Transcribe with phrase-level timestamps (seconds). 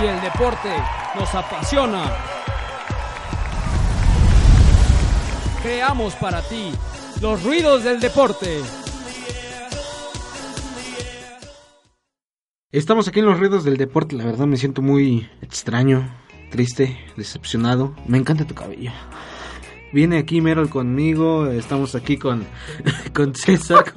[0.00, 0.70] Y el deporte
[1.16, 2.04] nos apasiona.
[5.60, 6.72] Creamos para ti
[7.20, 8.60] los ruidos del deporte.
[12.70, 16.08] Estamos aquí en los ruidos del deporte, la verdad me siento muy extraño,
[16.50, 17.96] triste, decepcionado.
[18.06, 18.92] Me encanta tu cabello.
[19.92, 22.46] Viene aquí Meryl conmigo, estamos aquí con,
[23.14, 23.92] con César.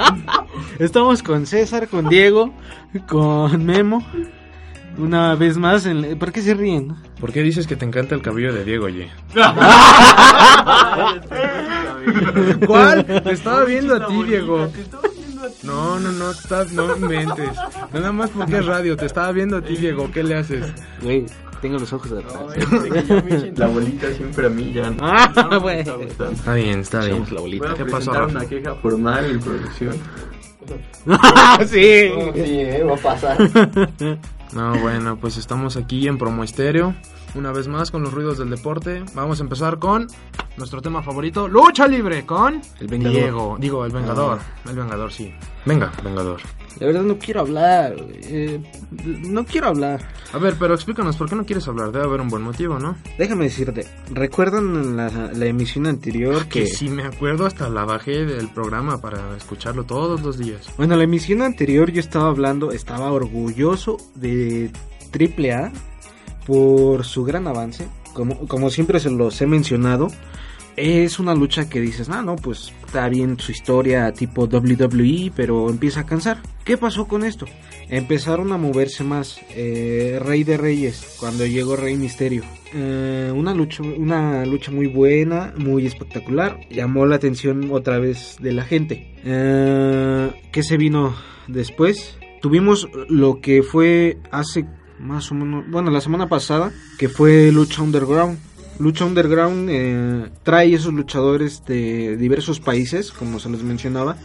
[0.78, 2.54] estamos con César, con Diego,
[3.08, 4.02] con Memo.
[4.96, 6.94] Una vez más, en, ¿por qué se ríen?
[7.20, 9.10] ¿Por qué dices que te encanta el cabello de Diego, oye?
[12.66, 13.04] ¿Cuál?
[13.04, 14.70] Te estaba viendo a ti, Diego.
[15.62, 17.50] No, no, no, estás, no inventes.
[17.92, 20.10] Nada más porque es radio, te estaba viendo a ti, Diego.
[20.12, 20.64] ¿Qué le haces?
[21.02, 21.26] Güey,
[21.60, 23.52] tengo los ojos de atrás.
[23.58, 24.96] La bolita siempre a mí ya no.
[25.00, 25.96] Ah, bueno.
[26.02, 27.24] Está bien, está bien.
[27.30, 27.64] La bolita.
[27.64, 29.96] Voy a ¿Qué pasó, una queja formal en producción.
[31.66, 32.10] sí.
[32.34, 33.36] Sí, eh, va a pasar.
[34.54, 36.94] No, bueno, pues estamos aquí en Promo Estéreo.
[37.34, 39.04] Una vez más con los ruidos del deporte.
[39.14, 40.06] Vamos a empezar con
[40.56, 43.16] nuestro tema favorito, lucha libre con El Vengador.
[43.16, 43.56] Diego.
[43.58, 44.38] Digo, el Vengador.
[44.68, 45.34] El Vengador, sí.
[45.66, 46.40] Venga, Vengador.
[46.80, 47.94] La verdad no quiero hablar.
[48.22, 48.60] eh,
[49.06, 50.08] no quiero hablar.
[50.32, 51.92] A ver, pero explícanos, ¿por qué no quieres hablar?
[51.92, 52.96] Debe haber un buen motivo, ¿no?
[53.18, 56.66] Déjame decirte, ¿recuerdan la, la emisión anterior Que que...
[56.66, 60.66] si me acuerdo, hasta la bajé del programa para escucharlo todos los días.
[60.76, 64.70] Bueno, la emisión anterior yo estaba hablando, estaba orgulloso de
[65.12, 65.70] AAA
[66.46, 67.86] por su gran avance.
[68.12, 70.08] Como, como siempre se los he mencionado,
[70.76, 75.70] es una lucha que dices, ah, no, pues está bien su historia tipo WWE, pero
[75.70, 76.40] empieza a cansar.
[76.64, 77.46] ¿Qué pasó con esto?
[77.88, 79.38] Empezaron a moverse más.
[79.50, 82.42] eh, Rey de Reyes, cuando llegó Rey Misterio.
[82.72, 86.60] Eh, una, lucha, una lucha muy buena, muy espectacular.
[86.70, 89.14] Llamó la atención otra vez de la gente.
[89.24, 91.14] Eh, ¿Qué se vino
[91.46, 92.18] después?
[92.40, 94.66] Tuvimos lo que fue hace
[94.98, 98.38] más o menos, bueno, la semana pasada, que fue Lucha Underground.
[98.78, 104.16] Lucha Underground eh, trae esos luchadores de diversos países, como se les mencionaba.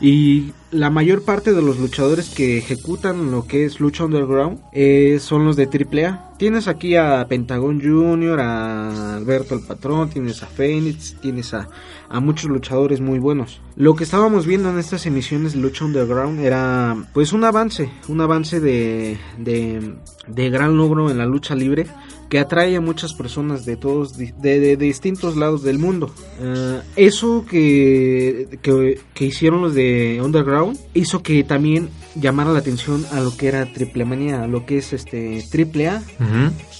[0.00, 5.18] Y la mayor parte de los luchadores que ejecutan lo que es Lucha Underground eh,
[5.20, 6.36] son los de AAA.
[6.38, 11.68] Tienes aquí a Pentagon Jr., a Alberto el Patrón, tienes a Phoenix, tienes a,
[12.08, 13.60] a muchos luchadores muy buenos.
[13.76, 18.22] Lo que estábamos viendo en estas emisiones de Lucha Underground era pues un avance, un
[18.22, 19.96] avance de, de,
[20.28, 21.86] de gran logro en la lucha libre
[22.30, 26.14] que atrae a muchas personas de todos de, de- distintos lados del mundo.
[26.40, 33.04] Eh, eso que, que, que hicieron los de Underground hizo que también llamara la atención
[33.12, 36.02] a lo que era Triple Manía, a lo que es este Triple A.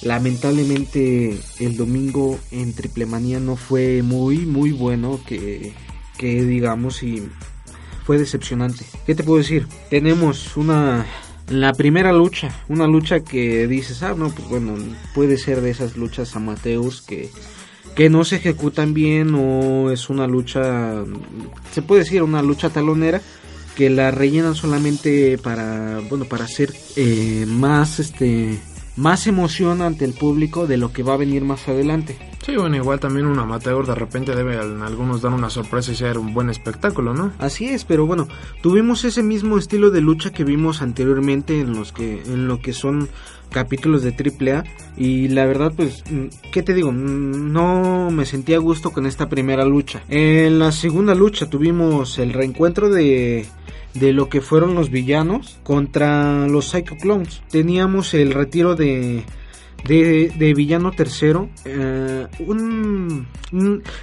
[0.03, 5.73] Lamentablemente el domingo en Triple Manía no fue muy muy bueno que,
[6.19, 7.23] que digamos y
[8.05, 8.85] fue decepcionante.
[9.07, 9.67] ¿Qué te puedo decir?
[9.89, 11.07] Tenemos una
[11.49, 14.75] la primera lucha, una lucha que dices, ah, no, pues bueno,
[15.15, 17.31] puede ser de esas luchas amateurs que
[17.95, 21.05] que no se ejecutan bien o es una lucha
[21.73, 23.21] se puede decir una lucha talonera
[23.77, 28.61] que la rellenan solamente para bueno para hacer eh, más este
[29.01, 32.77] más emoción ante el público de lo que va a venir más adelante Sí, bueno,
[32.77, 36.33] igual también un amateur de repente debe a algunos dar una sorpresa y ser un
[36.33, 37.33] buen espectáculo, ¿no?
[37.39, 38.29] Así es, pero bueno,
[38.63, 42.73] tuvimos ese mismo estilo de lucha que vimos anteriormente en los que en lo que
[42.73, 43.11] son
[43.51, 44.65] capítulos de AAA
[44.97, 49.07] y la verdad pues mm, qué te digo, Mm, no me sentí a gusto con
[49.07, 50.03] esta primera lucha.
[50.09, 53.47] En la segunda lucha tuvimos el reencuentro de
[53.95, 57.43] de lo que fueron los villanos contra los Psycho Clones.
[57.51, 59.25] Teníamos el retiro de
[59.85, 61.49] de, de villano tercero.
[61.65, 63.27] eh, un-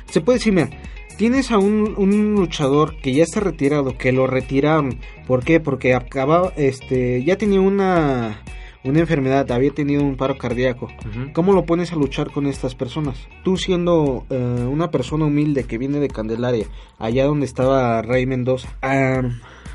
[0.10, 0.70] se puede decir, mira,
[1.18, 4.98] tienes a un, un luchador que ya está retirado, que lo retiraron.
[5.28, 5.60] ¿Por qué?
[5.60, 8.42] Porque acababa, este, ya tenía una,
[8.90, 10.88] una enfermedad, había tenido un paro cardíaco.
[11.34, 13.28] ¿Cómo lo pones a luchar con estas personas?
[13.44, 16.68] Tú siendo eh, una persona humilde que viene de Candelaria,
[16.98, 18.70] allá donde estaba Rey Mendoza,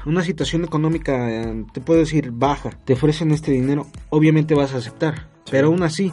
[0.05, 4.79] una situación económica, eh, te puedo decir, baja, te ofrecen este dinero, obviamente vas a
[4.79, 5.29] aceptar.
[5.51, 6.13] Pero aún así,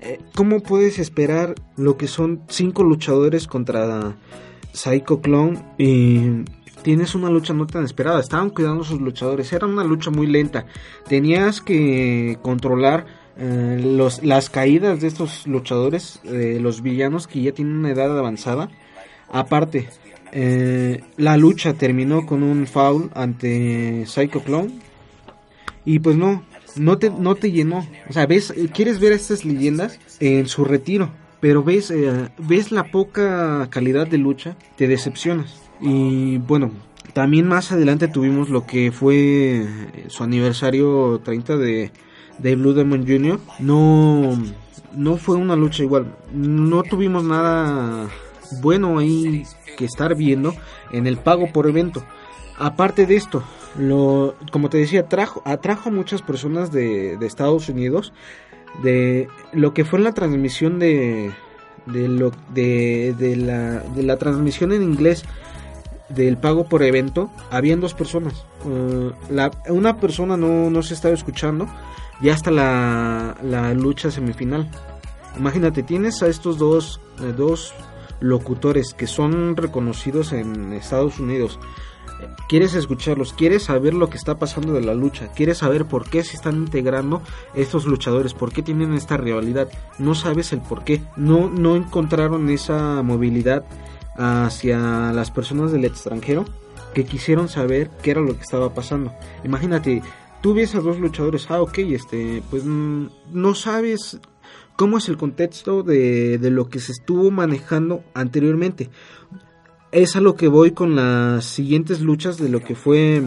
[0.00, 4.16] eh, ¿cómo puedes esperar lo que son cinco luchadores contra
[4.72, 6.44] Psycho Clown y
[6.86, 8.20] tienes una lucha no tan esperada.
[8.20, 9.52] Estaban cuidando sus luchadores.
[9.52, 10.66] Era una lucha muy lenta.
[11.08, 13.06] Tenías que controlar
[13.36, 18.16] eh, los, las caídas de estos luchadores, eh, los villanos que ya tienen una edad
[18.16, 18.70] avanzada.
[19.32, 19.88] Aparte,
[20.30, 24.80] eh, la lucha terminó con un foul ante Psycho Clown.
[25.84, 26.44] Y pues no,
[26.76, 27.84] no te, no te llenó.
[28.08, 31.10] O sea, ves, quieres ver estas leyendas en su retiro.
[31.40, 35.65] Pero ves, eh, ves la poca calidad de lucha, te decepcionas.
[35.80, 36.70] Y bueno,
[37.12, 39.66] también más adelante tuvimos lo que fue
[40.08, 41.92] su aniversario 30 de,
[42.38, 43.38] de Blue Demon Jr.
[43.58, 44.38] No,
[44.94, 46.14] no fue una lucha igual.
[46.32, 48.08] No tuvimos nada
[48.60, 49.44] bueno ahí
[49.76, 50.54] que estar viendo
[50.92, 52.04] en el pago por evento.
[52.58, 53.42] Aparte de esto,
[53.78, 58.12] lo, como te decía, trajo, atrajo a muchas personas de, de Estados Unidos
[58.82, 61.32] de lo que fue la transmisión de
[61.86, 65.24] de lo de, de la de la transmisión en inglés
[66.08, 68.44] del pago por evento habían dos personas.
[68.64, 69.12] Uh,
[69.72, 71.66] una persona no, no se estaba escuchando
[72.20, 74.68] ya hasta la, la lucha semifinal.
[75.36, 77.74] Imagínate tienes a estos dos eh, dos
[78.20, 81.58] locutores que son reconocidos en Estados Unidos.
[82.48, 86.24] Quieres escucharlos, quieres saber lo que está pasando de la lucha, quieres saber por qué
[86.24, 87.20] se están integrando
[87.54, 89.68] estos luchadores, por qué tienen esta rivalidad,
[89.98, 93.66] no sabes el por qué, no, no encontraron esa movilidad
[94.16, 96.44] hacia las personas del extranjero
[96.94, 99.12] que quisieron saber qué era lo que estaba pasando.
[99.44, 100.02] Imagínate,
[100.40, 104.18] tú ves a dos luchadores, ah, ok, este, pues mm, no sabes
[104.76, 108.90] cómo es el contexto de, de lo que se estuvo manejando anteriormente
[109.92, 113.22] es a lo que voy con las siguientes luchas de lo que fue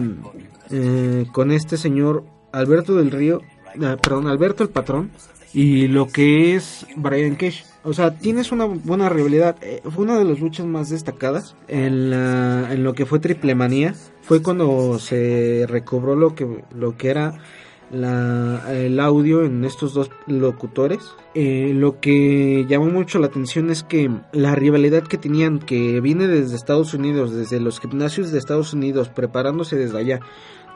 [0.70, 3.42] eh, con este señor Alberto del Río,
[3.82, 5.10] ah, perdón, Alberto el Patrón
[5.52, 7.64] y lo que es Brian Cage.
[7.82, 9.56] O sea, tienes una buena rivalidad.
[9.62, 13.94] Eh, fue una de las luchas más destacadas en, la, lo que fue Triple Manía.
[14.22, 17.38] Fue cuando se recobró lo que, lo que era
[17.90, 21.00] la, el audio en estos dos locutores.
[21.34, 26.28] Eh, lo que llamó mucho la atención es que la rivalidad que tenían, que viene
[26.28, 30.20] desde Estados Unidos, desde los gimnasios de Estados Unidos, preparándose desde allá,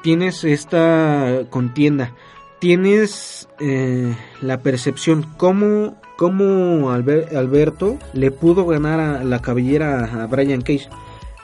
[0.03, 2.15] tienes esta contienda,
[2.61, 10.27] tienes eh, la percepción, cómo, cómo Alber- Alberto le pudo ganar a la cabellera a
[10.27, 10.89] Brian Cage.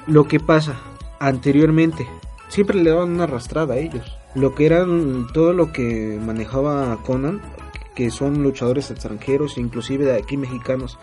[0.06, 0.76] Lo que pasa
[1.18, 2.06] anteriormente,
[2.48, 4.16] siempre le daban una arrastrada a ellos.
[4.34, 7.40] Lo que eran todo lo que manejaba Conan,
[7.94, 10.98] que son luchadores extranjeros, inclusive de aquí mexicanos,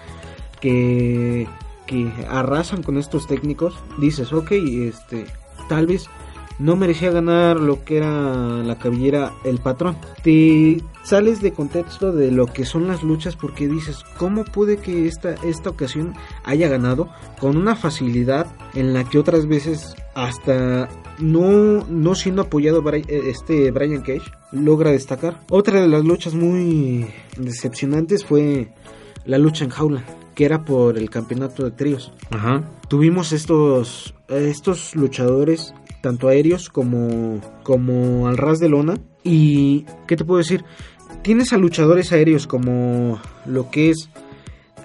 [0.62, 1.48] que,
[1.86, 5.26] que arrasan con estos técnicos, dices, ok, este,
[5.70, 6.08] tal vez
[6.60, 9.98] no merecía ganar lo que era la cabellera el patrón.
[10.24, 15.08] Te sales de contexto de lo que son las luchas porque dices, ¿cómo puede que
[15.08, 16.14] esta, esta ocasión
[16.44, 17.10] haya ganado
[17.40, 20.90] con una facilidad en la que otras veces hasta
[21.20, 25.42] no, no siendo apoyado eh, este Brian Cage logra destacar?
[25.50, 27.08] Otra de las luchas muy
[27.38, 28.74] decepcionantes fue
[29.26, 30.04] la lucha en jaula
[30.38, 32.14] que era por el campeonato de tríos.
[32.30, 32.62] Ajá.
[32.88, 35.74] Tuvimos estos, estos luchadores,
[36.08, 38.98] tanto aéreos como, como al ras de lona.
[39.26, 40.64] Y, ¿qué te puedo decir?
[41.22, 44.10] Tienes a luchadores aéreos como lo que es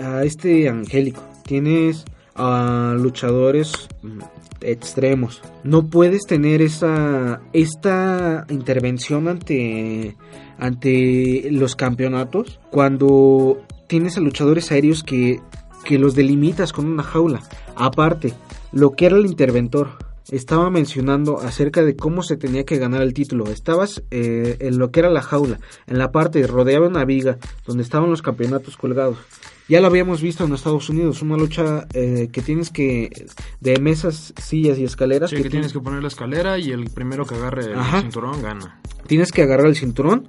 [0.00, 1.22] a este Angélico.
[1.44, 2.04] Tienes
[2.34, 4.18] a luchadores mm,
[4.62, 5.42] extremos.
[5.62, 10.16] No puedes tener esa esta intervención ante
[10.58, 15.40] ante los campeonatos cuando tienes a luchadores aéreos que
[15.84, 17.42] que los delimitas con una jaula.
[17.76, 18.34] Aparte,
[18.72, 23.14] lo que era el interventor estaba mencionando acerca de cómo se tenía que ganar el
[23.14, 23.46] título.
[23.48, 27.82] Estabas eh, en lo que era la jaula, en la parte rodeaba una viga donde
[27.82, 29.18] estaban los campeonatos colgados.
[29.68, 33.26] Ya lo habíamos visto en Estados Unidos, una lucha eh, que tienes que
[33.60, 37.24] de mesas, sillas y escaleras Sí, que tienes que poner la escalera y el primero
[37.24, 38.80] que agarre el cinturón gana.
[39.06, 40.28] tienes que agarrar el cinturón.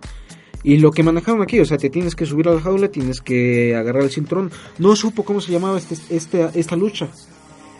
[0.66, 3.20] Y lo que manejaron aquí, o sea, te tienes que subir a la jaula, tienes
[3.20, 4.50] que agarrar el cinturón.
[4.80, 7.10] No supo cómo se llamaba este, este, esta lucha.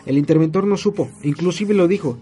[0.06, 2.18] El interventor no supo, inclusive lo dijo.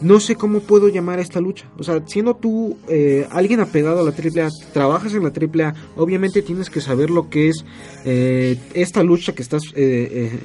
[0.00, 1.70] No sé cómo puedo llamar a esta lucha.
[1.78, 6.42] O sea, siendo tú eh, alguien apegado a la AAA, trabajas en la AAA, obviamente
[6.42, 7.64] tienes que saber lo que es
[8.04, 10.38] eh, esta lucha que estás eh,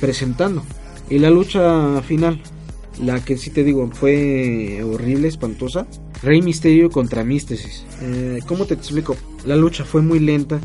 [0.00, 0.64] presentando.
[1.08, 2.42] Y la lucha final,
[3.00, 5.86] la que sí te digo fue horrible, espantosa.
[6.20, 7.86] Rey Misterio contra Místesis.
[8.48, 9.16] ¿Cómo te explico?
[9.46, 10.60] La lucha fue muy lenta.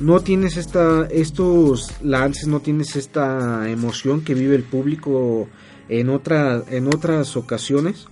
[0.00, 5.48] No tienes esta, estos lances, no tienes esta emoción que vive el público
[5.88, 8.06] en, otra, en otras ocasiones.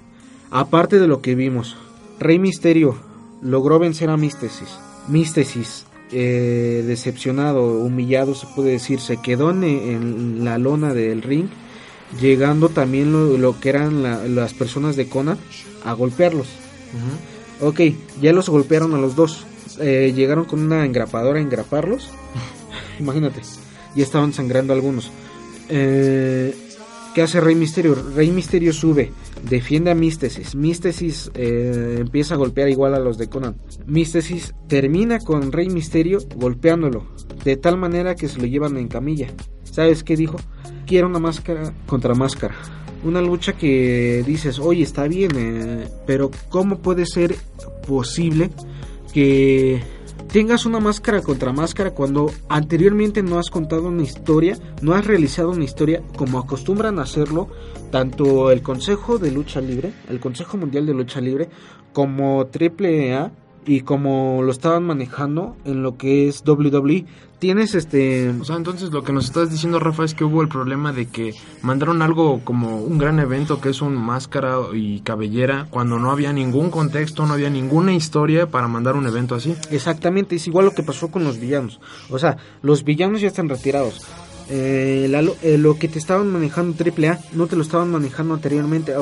[0.51, 1.77] Aparte de lo que vimos,
[2.19, 2.97] Rey Misterio
[3.41, 4.69] logró vencer a Místesis.
[5.07, 11.47] Místesis, eh, decepcionado, humillado, se puede decir, se quedó en, en la lona del ring
[12.21, 15.39] llegando también lo, lo que eran la- las personas de Conan
[15.85, 16.47] a golpearlos.
[17.61, 17.81] Ok,
[18.21, 19.45] ya los golpearon a los dos.
[19.81, 22.11] Eh, llegaron con una engrapadora a engraparlos.
[23.01, 23.43] Imagínate,
[23.95, 25.11] ya estaban sangrando algunos.
[25.69, 26.55] Eh,
[27.15, 27.95] ¿Qué hace Rey Misterio?
[28.15, 29.11] Rey Misterio sube,
[29.49, 30.55] defiende a Místesis.
[30.55, 33.57] Místesis eh, empieza a golpear igual a los de Conan.
[33.87, 37.07] Místesis termina con Rey Misterio golpeándolo,
[37.43, 39.29] de tal manera que se lo llevan en camilla.
[39.65, 40.37] ¿Sabes qué dijo?
[40.87, 42.55] Quiero una máscara contra máscara.
[43.03, 47.35] Una lucha que dices, oye, está bien, pero ¿cómo puede ser
[47.87, 48.51] posible
[49.17, 49.81] que
[50.31, 55.53] tengas una máscara contra máscara cuando anteriormente no has contado una historia, no has realizado
[55.53, 57.49] una historia como acostumbran a hacerlo
[57.91, 61.49] tanto el Consejo de Lucha Libre, el Consejo Mundial de Lucha Libre,
[61.95, 63.33] como AAA
[63.67, 67.05] y como lo estaban manejando en lo que es WWE.
[67.39, 70.49] Tienes este O sea, entonces lo que nos estás diciendo, Rafa, es que hubo el
[70.49, 75.67] problema de que mandaron algo como un gran evento que es un máscara y cabellera
[75.69, 79.55] cuando no había ningún contexto, no había ninguna historia para mandar un evento así.
[79.71, 81.79] Exactamente, es igual lo que pasó con los villanos.
[82.09, 84.07] O sea, los villanos ya están retirados.
[84.49, 88.93] Eh, la- eh, lo que te estaban manejando AAA no te lo estaban manejando anteriormente.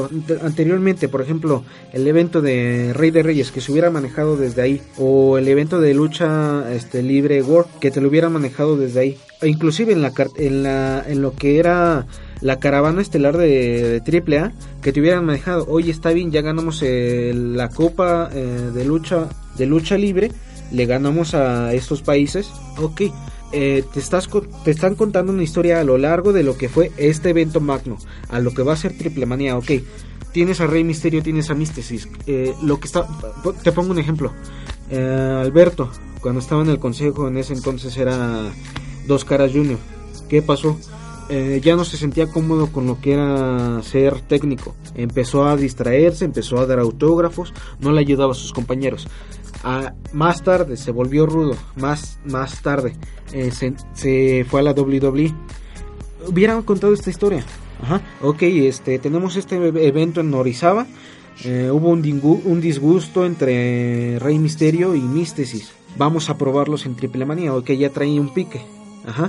[0.43, 4.81] Anteriormente, por ejemplo, el evento de Rey de Reyes que se hubiera manejado desde ahí,
[4.97, 9.17] o el evento de lucha este, libre War que te lo hubieran manejado desde ahí,
[9.43, 12.07] o inclusive en la, en la en lo que era
[12.41, 15.67] la caravana estelar de, de AAA que te hubieran manejado.
[15.69, 20.31] Oye, está bien, ya ganamos eh, la copa eh, de lucha de lucha libre
[20.73, 23.03] le ganamos a estos países, ok,
[23.53, 24.29] eh, te, estás,
[24.65, 27.99] te están contando una historia a lo largo de lo que fue este evento magno,
[28.29, 29.71] a lo que va a ser Triple Manía, ok,
[30.33, 33.07] tienes a Rey Misterio, tienes a Místesis, eh, lo que está,
[33.63, 34.33] te pongo un ejemplo,
[34.91, 38.53] Eh, Alberto, cuando estaba en el consejo en ese entonces era
[39.07, 39.79] Dos Caras Junior,
[40.29, 40.79] ¿qué pasó?
[41.63, 44.75] Ya no se sentía cómodo con lo que era ser técnico.
[44.95, 49.09] Empezó a distraerse, empezó a dar autógrafos, no le ayudaba a sus compañeros.
[50.13, 52.95] Más tarde se volvió rudo, más, más tarde
[53.33, 55.35] eh, se, se fue a la WWE.
[56.29, 57.45] Hubieran contado esta historia.
[57.83, 60.87] Ajá, ok, este, tenemos este e- evento en Orizaba.
[61.45, 65.73] Eh, hubo un, disgusto entre Rey Misterio y Místesis.
[65.97, 67.55] Vamos a probarlos en Triple Manía.
[67.55, 68.63] Ok, ya traía un pique.
[69.05, 69.29] Ajá.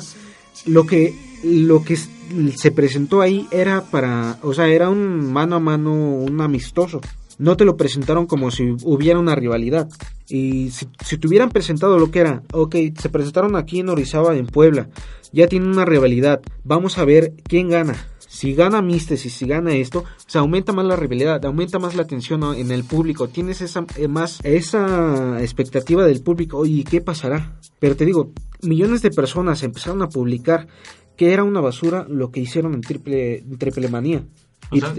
[0.66, 1.14] Lo que,
[1.44, 6.40] lo que se presentó ahí era para, o sea, era un mano a mano, un
[6.42, 7.02] amistoso.
[7.38, 9.90] No te lo presentaron como si hubiera una rivalidad.
[10.28, 14.36] Y si, si te hubieran presentado lo que era, ok, se presentaron aquí en Orizaba,
[14.36, 14.90] en Puebla,
[15.32, 17.96] ya tienen una rivalidad, vamos a ver quién gana.
[18.36, 22.42] Si gana Místesis, si gana esto, se aumenta más la rivalidad, aumenta más la atención
[22.42, 22.54] ¿no?
[22.54, 27.58] en el público, tienes esa, eh, más, esa expectativa del público, oye, ¿qué pasará?
[27.80, 30.68] Pero te digo, millones de personas empezaron a publicar
[31.16, 34.26] que era una basura lo que hicieron en Triple, Manía.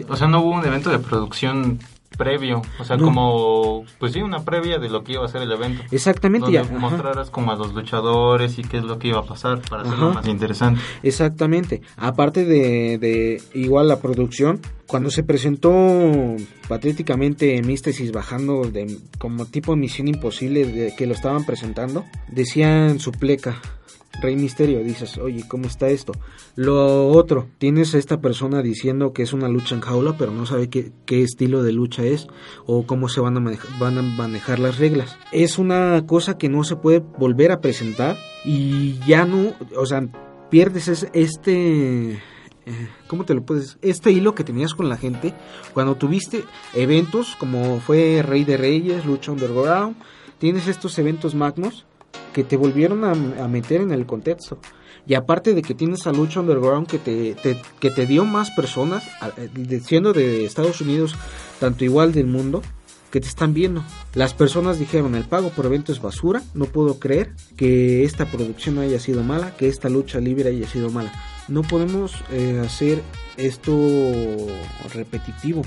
[0.08, 1.78] O sea, no hubo un evento de producción
[2.16, 3.04] previo, o sea, No.
[3.04, 5.82] como, pues sí, una previa de lo que iba a ser el evento.
[5.90, 6.78] exactamente Donde ya.
[6.78, 10.06] mostraras como a los luchadores y qué es lo que iba a pasar para hacerlo
[10.10, 10.14] Ajá.
[10.20, 10.80] más interesante.
[11.02, 11.82] Exactamente.
[11.96, 15.70] Aparte de, de igual la producción, cuando se presentó
[16.68, 23.12] patéticamente Místesis bajando de como tipo Misión Imposible de que lo estaban presentando, decían su
[23.12, 23.56] pleca.
[24.20, 26.12] Rey Misterio, dices, oye, ¿cómo está esto?
[26.54, 30.46] Lo otro, tienes a esta persona diciendo que es una lucha en jaula, pero no
[30.46, 30.92] sabe qué,
[31.22, 32.26] estilo de lucha es
[32.66, 35.16] o cómo se van a, manejar, las reglas.
[35.32, 40.06] Es una cosa que no se puede volver a presentar y ya no, o sea,
[40.50, 42.12] pierdes es- este
[42.68, 43.78] eh, ¿cómo te lo puedes?
[43.80, 45.34] Este hilo que tenías con la gente
[45.72, 46.44] cuando tuviste
[46.74, 49.96] eventos como fue Rey de Reyes, Lucha Underground,
[50.38, 51.84] tienes estos eventos magnos
[52.32, 53.14] que te volvieron a,
[53.48, 54.58] meter en el contexto.
[55.06, 58.50] Y aparte de que tienes a Lucha Underground que te, te- que te dio más
[58.50, 59.04] personas,
[59.36, 61.14] eh, siendo de Estados Unidos,
[61.60, 62.60] tanto igual del mundo,
[63.12, 63.84] que te están viendo.
[64.14, 68.78] Las personas dijeron, el pago por evento es basura, no puedo creer que esta producción
[68.78, 71.12] haya sido mala, que esta lucha libre haya sido mala.
[71.48, 73.00] No podemos eh, hacer
[73.36, 73.72] esto
[74.92, 75.62] repetitivo.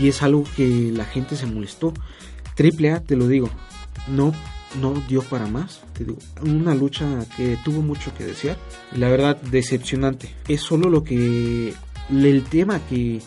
[0.00, 1.92] Y es algo que la gente se molestó.
[2.54, 3.50] Triple A, te lo digo,
[4.08, 4.32] no,
[4.80, 5.82] no dio para más.
[5.92, 7.06] Te digo, una lucha
[7.36, 8.56] que tuvo mucho que desear.
[8.94, 10.30] La verdad, decepcionante.
[10.48, 11.74] Es solo lo que.
[12.10, 13.20] El tema que,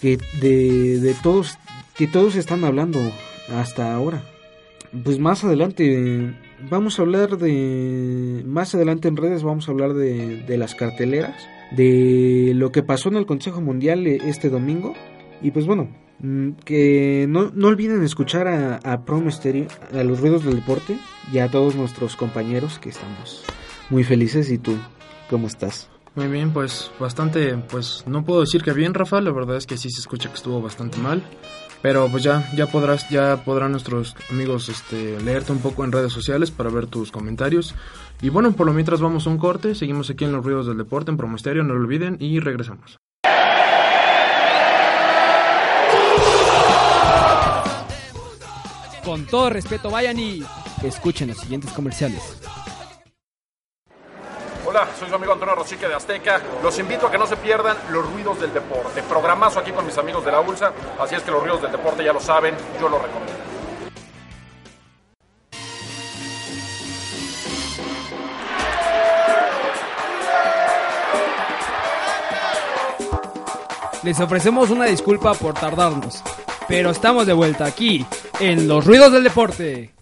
[0.00, 1.58] que de, de todos.
[1.96, 2.98] Que todos están hablando
[3.54, 4.22] hasta ahora.
[5.04, 6.34] Pues más adelante.
[6.70, 8.42] Vamos a hablar de.
[8.46, 11.36] Más adelante en redes vamos a hablar de, de las carteleras.
[11.72, 14.94] De lo que pasó en el Consejo Mundial eh, este domingo.
[15.40, 15.88] Y pues bueno,
[16.64, 20.98] que no, no olviden escuchar a, a Stereo, a los ruidos del deporte
[21.32, 23.44] y a todos nuestros compañeros que estamos
[23.90, 24.50] muy felices.
[24.50, 24.76] ¿Y tú
[25.28, 25.88] cómo estás?
[26.14, 29.78] Muy bien, pues bastante, pues no puedo decir que bien, Rafa, la verdad es que
[29.78, 31.22] sí se escucha que estuvo bastante mal.
[31.80, 36.12] Pero pues ya, ya podrás, ya podrán nuestros amigos este, leerte un poco en redes
[36.12, 37.74] sociales para ver tus comentarios.
[38.20, 40.78] Y bueno, por lo mientras vamos a un corte, seguimos aquí en los ruidos del
[40.78, 43.01] deporte, en Promosterio, no lo olviden, y regresamos.
[49.04, 50.44] Con todo respeto, vayan y
[50.84, 52.38] escuchen los siguientes comerciales.
[54.64, 56.40] Hola, soy su amigo Antonio Rosique de Azteca.
[56.62, 59.02] Los invito a que no se pierdan los ruidos del deporte.
[59.02, 60.72] Programazo aquí con mis amigos de la ULSA.
[61.00, 63.32] Así es que los ruidos del deporte ya lo saben, yo lo recomiendo.
[74.04, 76.22] Les ofrecemos una disculpa por tardarnos,
[76.66, 78.04] pero estamos de vuelta aquí,
[78.42, 79.92] en los ruidos del deporte.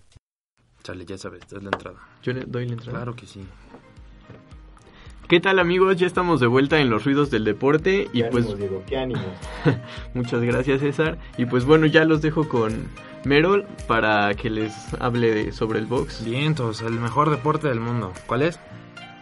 [0.83, 1.99] Chale, ya sabes, es la entrada.
[2.23, 2.99] Yo le doy la entrada.
[2.99, 3.45] Claro que sí.
[5.29, 5.97] ¿Qué tal amigos?
[5.97, 9.23] Ya estamos de vuelta en los ruidos del deporte y pues ánimo, Diego, qué ánimo.
[10.15, 12.89] muchas gracias César y pues bueno ya los dejo con
[13.25, 18.13] Merol para que les hable de- sobre el box, Vientos, el mejor deporte del mundo.
[18.27, 18.59] ¿Cuál es?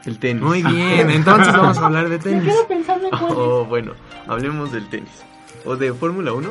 [0.06, 0.42] el tenis.
[0.42, 2.54] Muy bien, entonces vamos a hablar de tenis.
[3.28, 3.92] Oh, bueno,
[4.26, 5.10] hablemos del tenis.
[5.66, 6.50] ¿O de Fórmula 1?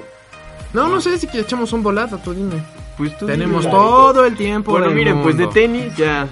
[0.74, 2.62] No, no sé si que echamos un volado, tú dime.
[2.98, 3.72] Pues tú Tenemos dime.
[3.76, 6.28] todo el tiempo Bueno, del miren, pues de tenis ya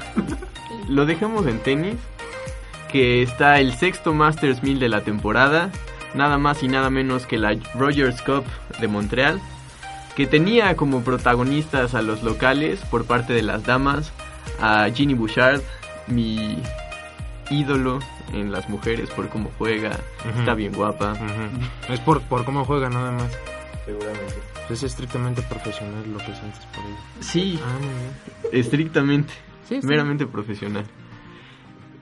[0.88, 1.96] lo dejamos en tenis,
[2.92, 5.70] que está el sexto Masters 1000 de la temporada,
[6.14, 8.44] nada más y nada menos que la Rogers Cup
[8.80, 9.40] de Montreal,
[10.16, 14.12] que tenía como protagonistas a los locales por parte de las damas,
[14.62, 15.62] a Ginny Bouchard,
[16.08, 16.58] mi
[17.50, 18.00] ídolo
[18.34, 19.92] en las mujeres por cómo juega,
[20.40, 21.14] está bien guapa.
[21.90, 23.30] Es por, por cómo juega nada más.
[23.86, 24.36] Seguramente.
[24.70, 26.98] Es estrictamente profesional lo que sientes por ella.
[27.22, 27.88] Sí, Ah, muy
[28.52, 28.66] bien.
[28.66, 29.34] estrictamente,
[29.70, 29.88] Sí, sí.
[29.88, 30.86] meramente profesional.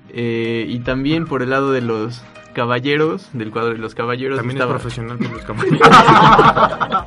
[0.10, 2.22] Eh, y también por el lado de los
[2.54, 5.80] caballeros, del cuadro de los caballeros, También estaba- es profesional por los caballeros.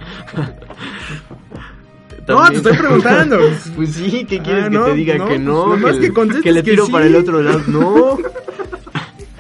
[2.29, 3.39] No, te también- estoy preguntando.
[3.77, 5.15] Pues sí, ¿qué quieres Ah, que no, te diga?
[5.17, 6.93] no, que no, pues que, que contestes que le que tiro sí.
[6.93, 7.63] para el otro lado.
[7.69, 8.19] No.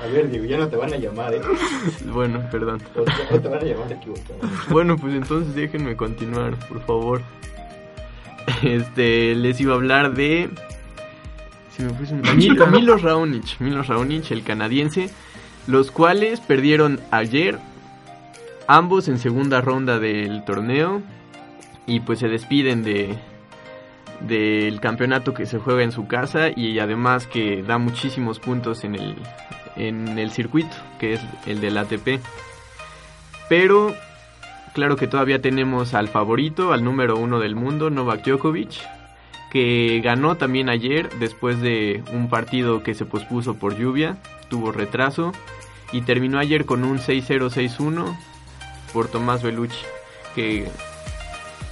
[0.06, 1.40] A ver, Diego, ya no te van a llamar, ¿eh?
[2.12, 2.80] bueno, perdón.
[2.94, 4.38] O sea, no te van a llamar equivocado.
[4.70, 7.22] Bueno, pues entonces déjenme continuar, por favor.
[8.62, 10.48] Este, les iba a hablar de...
[11.76, 15.10] Si me fue su- Mil- Milos Raonic, Milos Raonic, el canadiense,
[15.66, 17.58] los cuales perdieron ayer,
[18.66, 21.02] ambos en segunda ronda del torneo,
[21.86, 23.16] y pues se despiden de
[24.20, 28.94] del campeonato que se juega en su casa y además que da muchísimos puntos en
[28.94, 29.14] el
[29.76, 32.20] en el circuito que es el del ATP.
[33.48, 33.94] Pero
[34.74, 38.80] claro que todavía tenemos al favorito, al número uno del mundo, Novak Djokovic,
[39.50, 45.32] que ganó también ayer después de un partido que se pospuso por lluvia, tuvo retraso
[45.92, 48.16] y terminó ayer con un 6-0-6-1
[48.92, 49.84] por Tomás Belucci,
[50.34, 50.68] que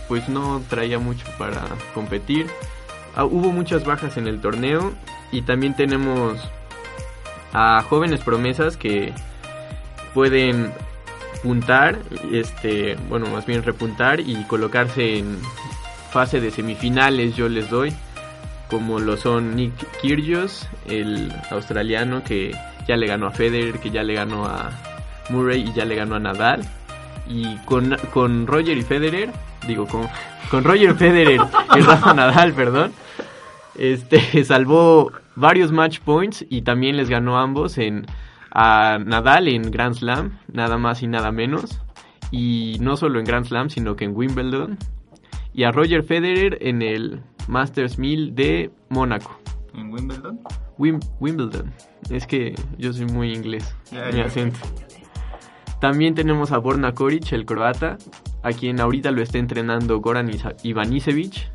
[0.09, 1.63] pues no traía mucho para
[1.93, 2.47] competir.
[3.17, 4.93] Ah, hubo muchas bajas en el torneo
[5.33, 6.39] y también tenemos
[7.55, 9.13] a jóvenes promesas que
[10.13, 10.73] pueden
[11.43, 11.99] puntar,
[12.33, 15.39] este, bueno, más bien repuntar y colocarse en
[16.11, 17.95] fase de semifinales, yo les doy,
[18.69, 24.03] como lo son Nick Kyrgios, el australiano que ya le ganó a Federer, que ya
[24.03, 24.71] le ganó a
[25.29, 26.65] Murray y ya le ganó a Nadal.
[27.29, 29.31] Y con, con Roger y Federer,
[29.67, 30.09] digo, con,
[30.51, 31.41] con Roger Federer
[31.77, 32.93] y Rafa Nadal, perdón,
[33.77, 38.07] este salvó varios match points y también les ganó ambos en
[38.57, 41.81] a Nadal en Grand Slam, nada más y nada menos.
[42.31, 44.79] Y no solo en Grand Slam, sino que en Wimbledon.
[45.53, 49.39] Y a Roger Federer en el Masters 1000 de Mónaco.
[49.75, 50.41] ¿En Wimbledon?
[50.79, 51.73] Wim- Wimbledon.
[52.11, 53.75] Es que yo soy muy inglés,
[54.13, 54.59] mi acento.
[55.81, 57.99] También tenemos a Borna Koric, el croata,
[58.43, 60.31] a quien ahorita lo está entrenando Goran
[60.63, 61.51] Ivanisevic,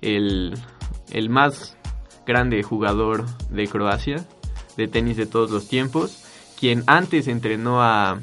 [0.00, 0.54] el,
[1.10, 1.76] el más
[2.26, 4.24] grande jugador de Croacia,
[4.76, 6.24] de tenis de todos los tiempos,
[6.58, 8.18] quien antes entrenó a...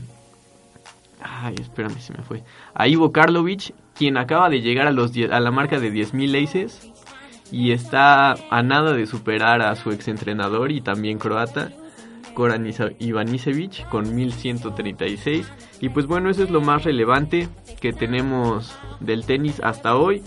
[1.21, 2.43] Ay, espérame, se me fue.
[2.73, 6.89] A Ivo Karlovic, quien acaba de llegar a, los a la marca de 10.000 aces
[7.51, 11.71] y está a nada de superar a su exentrenador y también croata,
[12.33, 15.45] Goran Isa- Ivanisevic, con 1136.
[15.81, 17.49] Y pues bueno, eso es lo más relevante
[17.81, 20.23] que tenemos del tenis hasta hoy.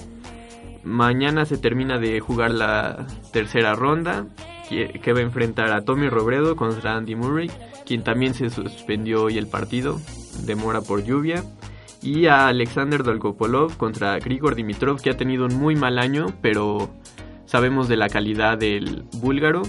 [0.84, 4.26] Mañana se termina de jugar la tercera ronda,
[4.68, 7.50] que, va a enfrentar a Tommy Robredo contra Andy Murray,
[7.86, 10.00] quien también se suspendió hoy el partido,
[10.44, 11.42] demora por lluvia.
[12.02, 16.90] Y a Alexander Dolgopolov contra Grigor Dimitrov, que ha tenido un muy mal año, pero
[17.46, 19.62] sabemos de la calidad del búlgaro.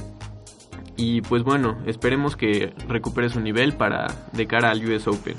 [0.98, 5.36] Y pues bueno, esperemos que recupere su nivel para de cara al US Open.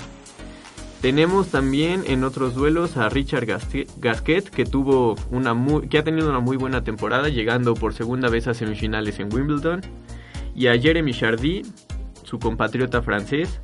[1.01, 5.55] Tenemos también en otros duelos a Richard Gasque- Gasquet que tuvo una
[5.89, 9.81] que ha tenido una muy buena temporada llegando por segunda vez a semifinales en Wimbledon
[10.55, 11.61] y a Jeremy Chardy,
[12.23, 13.61] su compatriota francés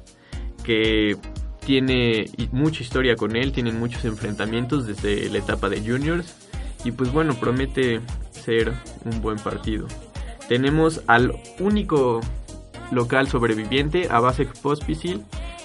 [0.63, 1.17] que
[1.65, 6.35] tiene mucha historia con él, tienen muchos enfrentamientos desde la etapa de juniors
[6.85, 8.73] y pues bueno, promete ser
[9.05, 9.87] un buen partido.
[10.47, 12.21] Tenemos al único
[12.91, 15.23] local sobreviviente, a Vasek Pospisil,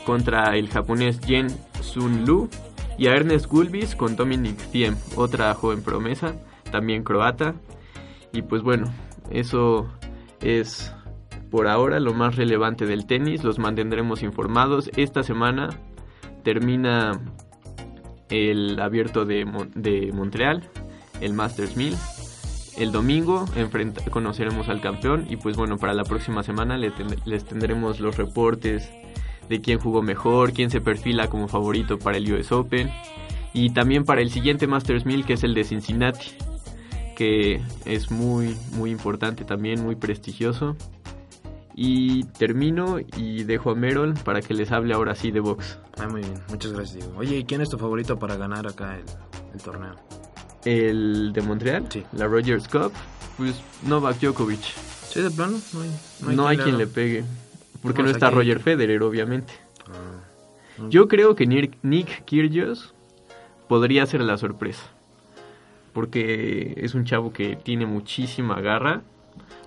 [0.08, 1.48] contra el japonés Jen
[1.82, 2.48] Sun Lu,
[2.96, 6.34] y a Ernest Gulbis con Dominic Thiem, otra joven promesa,
[6.72, 7.54] también croata.
[8.32, 8.90] Y pues bueno,
[9.30, 9.86] eso
[10.40, 10.94] es
[11.50, 14.90] por ahora lo más relevante del tenis, los mantendremos informados.
[14.96, 15.68] Esta semana
[16.42, 17.20] termina
[18.30, 20.70] el abierto de, Mon- de Montreal,
[21.20, 21.94] el Masters 1000.
[22.78, 23.44] El domingo
[24.10, 28.90] conoceremos al campeón y pues bueno, para la próxima semana les tendremos los reportes
[29.48, 32.90] de quién jugó mejor, quién se perfila como favorito para el US Open
[33.54, 36.28] y también para el siguiente Masters 1000 que es el de Cincinnati,
[37.16, 40.76] que es muy muy importante también, muy prestigioso.
[41.80, 45.78] Y termino y dejo a Merol para que les hable ahora sí de box.
[45.96, 47.12] Ah, muy bien, muchas gracias, Diego.
[47.18, 49.04] Oye, ¿y quién es tu favorito para ganar acá el,
[49.54, 49.94] el torneo?
[50.64, 52.02] El de Montreal, Sí.
[52.14, 52.90] la Rogers Cup,
[53.36, 53.54] pues
[53.86, 54.60] Novak Djokovic.
[55.08, 55.56] ¿Sí, de plano?
[55.72, 56.78] No hay, No hay, quien haga.
[56.78, 57.24] le pegue.
[57.82, 58.30] Porque no está.
[58.30, 59.52] Roger Federer, obviamente.
[59.86, 60.24] Ah.
[60.88, 62.94] Yo creo que Nick, Nick Kyrgios
[63.68, 64.84] podría ser la sorpresa.
[65.92, 69.02] Porque es un chavo que tiene muchísima garra.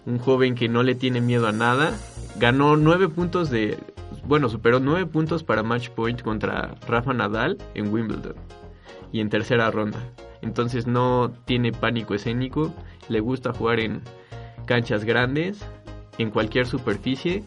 [0.06, 1.94] Un joven que no le tiene miedo a nada.
[2.38, 3.78] Ganó nueve puntos de...
[4.26, 8.36] Bueno, superó nueve puntos para match point contra Rafa Nadal en Wimbledon.
[9.12, 10.00] Y en tercera ronda.
[10.42, 12.74] Entonces no tiene pánico escénico.
[13.10, 14.02] Le gusta jugar en
[14.66, 15.60] canchas grandes.
[16.18, 17.44] En cualquier superficie.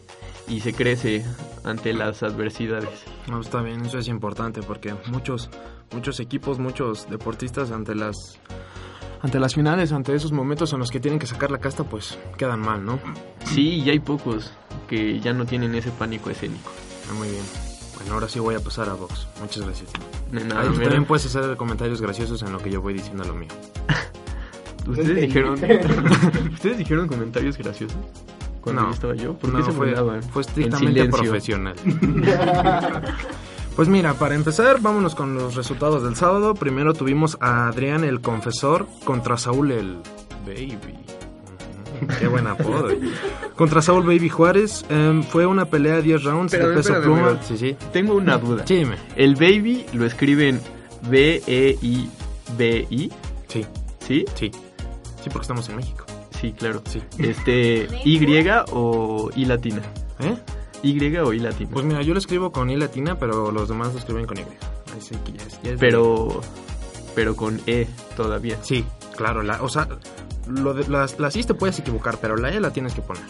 [0.47, 1.25] Y se crece
[1.63, 2.89] ante las adversidades.
[3.27, 5.49] No, está bien, eso es importante porque muchos
[5.93, 8.39] muchos equipos, muchos deportistas ante las
[9.21, 12.19] ante las finales, ante esos momentos en los que tienen que sacar la casta, pues
[12.37, 12.99] quedan mal, ¿no?
[13.45, 14.53] Sí, y hay pocos
[14.87, 16.71] que ya no tienen ese pánico escénico.
[17.09, 17.43] Ah, muy bien.
[17.95, 19.27] Bueno, ahora sí voy a pasar a box.
[19.41, 19.89] Muchas gracias.
[20.31, 22.93] De nada, Ahí tú mira, también puedes hacer comentarios graciosos en lo que yo voy
[22.93, 23.49] diciendo lo mío.
[24.87, 25.53] ¿Ustedes dijeron,
[26.53, 27.97] ¿Ustedes dijeron comentarios graciosos?
[28.65, 28.87] Cuando No.
[28.89, 30.21] yo estaba yo, ¿por qué No, se fue, burlaban?
[30.23, 31.75] fue En estrictamente profesional.
[33.75, 36.53] Pues mira, para empezar, vámonos con los resultados del sábado.
[36.55, 39.97] Primero tuvimos a Adrián el Confesor contra Saúl el
[40.45, 40.95] Baby.
[42.17, 42.87] Qué buen apodo.
[43.57, 44.85] Contra Saúl Baby Juárez.
[44.89, 47.37] Em, fue una pelea de 10 rounds Espérame, de peso pluma.
[47.43, 47.75] Sí, sí.
[47.91, 48.63] Tengo una duda.
[48.65, 48.95] Sí, dime.
[49.17, 50.55] El baby lo escriben
[51.11, 53.11] E B-E-I-B-I,
[53.49, 53.65] Sí,
[53.99, 54.25] ¿sí?
[54.35, 54.51] sí.
[55.21, 56.04] Sí, porque estamos en México.
[56.39, 56.81] Sí, claro.
[56.89, 57.01] Sí.
[57.17, 58.17] Este, ¿Y
[58.71, 59.81] o I latina?
[60.19, 60.35] ¿Eh?
[60.83, 61.69] ¿Y o I latina?
[61.73, 64.41] Pues mira, yo lo escribo con I latina, pero los demás lo escriben con Y.
[64.41, 66.41] Ahí sí que ya es- ya es- pero,
[67.15, 68.57] pero con E todavía.
[68.61, 69.41] Sí, claro.
[69.43, 69.87] La, o sea,
[70.47, 73.23] lo de, las, las I te puedes equivocar, pero la E la tienes que poner.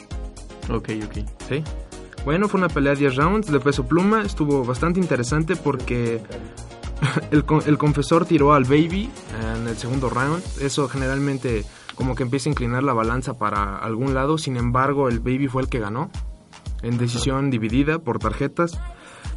[0.69, 1.25] Ok, ok.
[1.47, 1.63] ¿sí?
[2.25, 4.23] Bueno, fue una pelea de 10 rounds de peso pluma.
[4.23, 6.21] Estuvo bastante interesante porque
[7.31, 9.09] el, el confesor tiró al baby
[9.55, 10.43] en el segundo round.
[10.59, 11.63] Eso generalmente
[11.95, 14.37] como que empieza a inclinar la balanza para algún lado.
[14.37, 16.11] Sin embargo, el baby fue el que ganó
[16.81, 18.79] en decisión dividida por tarjetas.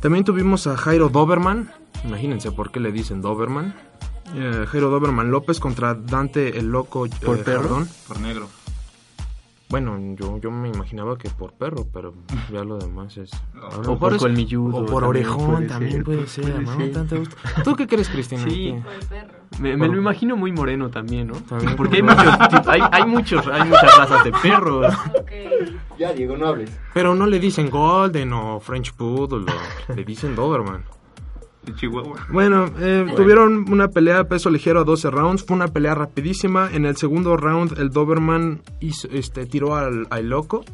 [0.01, 1.71] También tuvimos a Jairo Doberman.
[2.05, 3.75] Imagínense por qué le dicen Doberman.
[4.35, 7.63] Eh, Jairo Doberman López contra Dante el Loco eh, ¿Por perro?
[7.63, 7.89] Jardón.
[8.07, 8.49] Por negro.
[9.71, 12.15] Bueno, yo, yo me imaginaba que por perro, pero
[12.53, 13.31] ya lo demás es...
[13.55, 14.79] A lo O por colmilludo.
[14.79, 16.77] O por también orejón puede también ser, puede ser, puede ¿no?
[16.77, 16.93] ser.
[16.93, 17.37] Tanto gusto.
[17.65, 18.43] ¿Tú qué crees, Cristina?
[18.45, 18.75] Sí.
[19.11, 19.29] ¿Qué?
[19.61, 21.35] Me, me lo imagino muy moreno también, ¿no?
[21.35, 21.77] También.
[21.77, 24.87] Porque hay muchos, hay, hay muchos, hay muchas razas de perros.
[25.99, 26.71] Ya, Diego, no hables.
[26.95, 30.85] Pero no le dicen Golden o French Poodle, o- le dicen Doberman.
[31.69, 32.27] De Chihuahua.
[32.31, 35.45] Bueno, eh, tuvieron una pelea a peso ligero a 12 rounds.
[35.45, 36.69] Fue una pelea rapidísima.
[36.73, 40.65] En el segundo round, el Doberman hizo- este, tiró al, al loco.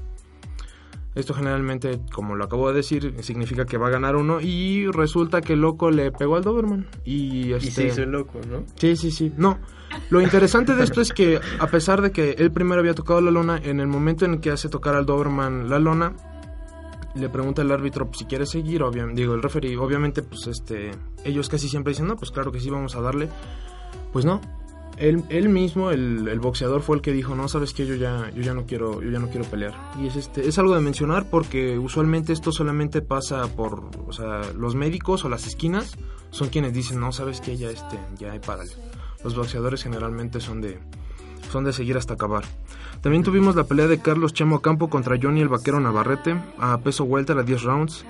[1.14, 4.40] Esto generalmente, como lo acabo de decir, significa que va a ganar uno.
[4.40, 6.88] Y resulta que el loco le pegó al Doberman.
[7.04, 8.64] Y, Y este, se hizo el loco, ¿no?
[8.74, 9.32] Sí, sí, sí.
[9.36, 9.58] No.
[10.10, 13.30] Lo interesante de esto es que, a pesar de que él primero había tocado la
[13.30, 16.14] lona, en el momento en que hace tocar al Doberman la lona,
[17.14, 18.82] le pregunta el árbitro pues, si quiere seguir,
[19.14, 20.92] digo, el referee, obviamente, pues este,
[21.24, 23.28] ellos casi siempre dicen, no, pues claro que sí, vamos a darle.
[24.12, 24.40] Pues no.
[24.96, 28.30] Él, él mismo, el, el boxeador, fue el que dijo, no, sabes que yo ya,
[28.30, 29.74] yo ya no quiero, yo ya no quiero pelear.
[30.00, 34.42] Y es este, es algo de mencionar porque usualmente esto solamente pasa por, o sea,
[34.56, 35.96] los médicos o las esquinas
[36.30, 38.70] son quienes dicen, no, sabes que ya este, ya hay párale.
[39.24, 40.78] Los boxeadores generalmente son de,
[41.54, 42.42] son de seguir hasta acabar.
[43.00, 47.04] También tuvimos la pelea de Carlos Chemo Campo contra Johnny el Vaquero Navarrete a peso
[47.04, 48.04] welter a 10 rounds.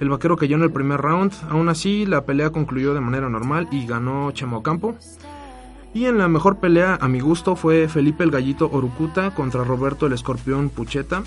[0.00, 3.68] El vaquero cayó en el primer round, aún así la pelea concluyó de manera normal
[3.70, 4.96] y ganó Chemo Campo.
[5.94, 10.06] Y en la mejor pelea, a mi gusto, fue Felipe el Gallito Orucuta contra Roberto
[10.06, 11.22] el Escorpión Pucheta.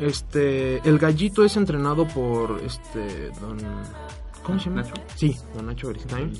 [0.00, 3.58] Este, el Gallito es entrenado por este don
[4.42, 4.84] ¿Cómo se llama?
[5.16, 6.32] Sí, don Nacho Beristain.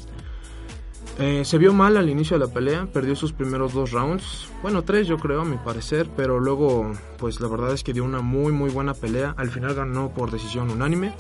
[1.19, 4.83] Eh, se vio mal al inicio de la pelea, perdió sus primeros dos rounds, bueno
[4.83, 8.23] tres yo creo a mi parecer, pero luego pues la verdad es que dio una
[8.23, 11.13] muy muy buena pelea, al final ganó por decisión unánime,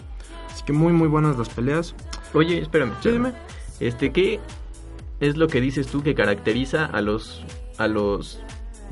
[0.51, 1.95] así que muy muy buenas las peleas.
[2.33, 2.93] Oye, espérame.
[3.03, 3.35] Sí, dime.
[3.79, 4.40] Este, ¿qué
[5.21, 7.45] es lo que dices tú que caracteriza a los
[7.77, 8.40] a los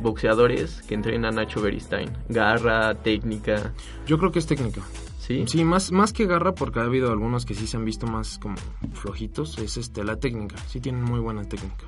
[0.01, 2.11] boxeadores que entrenan a Nacho Beristain?
[2.29, 3.72] Garra, técnica.
[4.07, 4.83] Yo creo que es técnica.
[5.28, 5.44] ¿Sí?
[5.46, 8.38] Sí, más, más que garra, porque ha habido algunos que sí se han visto más
[8.38, 8.56] como
[8.94, 10.56] flojitos, es este la técnica.
[10.68, 11.84] Sí tienen muy buena técnica.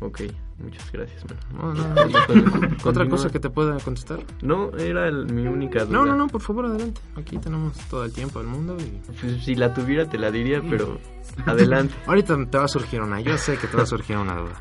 [0.00, 0.22] Ok,
[0.62, 1.74] muchas gracias, man.
[1.74, 2.68] No, no, no.
[2.84, 4.20] ¿Otra cosa que te pueda contestar?
[4.42, 5.98] No, era el- mi única duda.
[5.98, 7.00] No, no, no, por favor, adelante.
[7.16, 9.00] Aquí tenemos todo el tiempo del mundo y...
[9.20, 10.98] Pues, si la tuviera te la diría, pero
[11.46, 11.94] adelante.
[12.06, 14.60] Ahorita te va a surgir una, yo sé que te va a surgir una duda.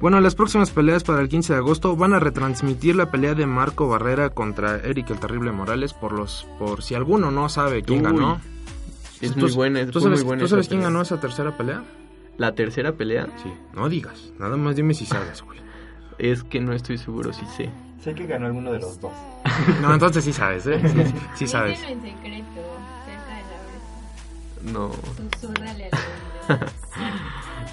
[0.00, 3.46] Bueno, las próximas peleas para el 15 de agosto van a retransmitir la pelea de
[3.46, 8.00] Marco Barrera contra Eric el Terrible Morales por los por si alguno no sabe quién
[8.00, 8.40] Uy, ganó.
[9.20, 10.90] Es ¿Tú- muy buena, ¿Tú fue sabes, muy buena ¿tú sabes quién pelea.
[10.90, 11.82] ganó esa tercera pelea?
[12.38, 13.26] ¿La tercera pelea?
[13.42, 15.58] Sí, no digas, nada más dime si sabes, güey.
[16.18, 17.68] Es que no estoy seguro si sé.
[18.02, 19.12] Sé que ganó alguno de los dos.
[19.82, 20.80] No, entonces sí sabes, ¿eh?
[20.80, 21.82] Sí, sí, sí sabes.
[21.82, 22.44] En secreto,
[23.04, 23.34] cerca
[24.64, 24.90] de la No.
[25.40, 25.90] Susurrale
[26.48, 26.60] al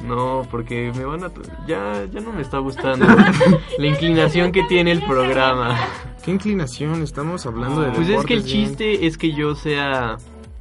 [0.07, 1.31] no, porque me van a...
[1.67, 3.05] Ya, ya no me está gustando
[3.77, 5.77] la inclinación que tiene el programa.
[6.23, 7.03] ¿Qué inclinación?
[7.03, 8.65] Estamos hablando de Pues es que el bien.
[8.67, 10.17] chiste es que yo sea...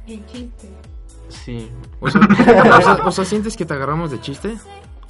[0.07, 0.69] El chiste.
[1.43, 1.69] Sí,
[1.99, 4.57] O sea, o sea, o sea, ¿sientes que te agarramos de chiste?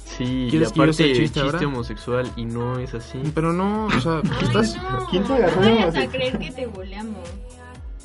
[0.04, 1.66] sí, y ¿Quieres que yo aparte sea chiste, chiste ahora?
[1.66, 3.20] homosexual y no es así.
[3.34, 4.76] Pero no, o sea, Ay, estás...
[4.76, 5.06] no.
[5.10, 5.60] ¿Quién te agarró?
[5.62, 7.28] No vayas a creer que te boleamos.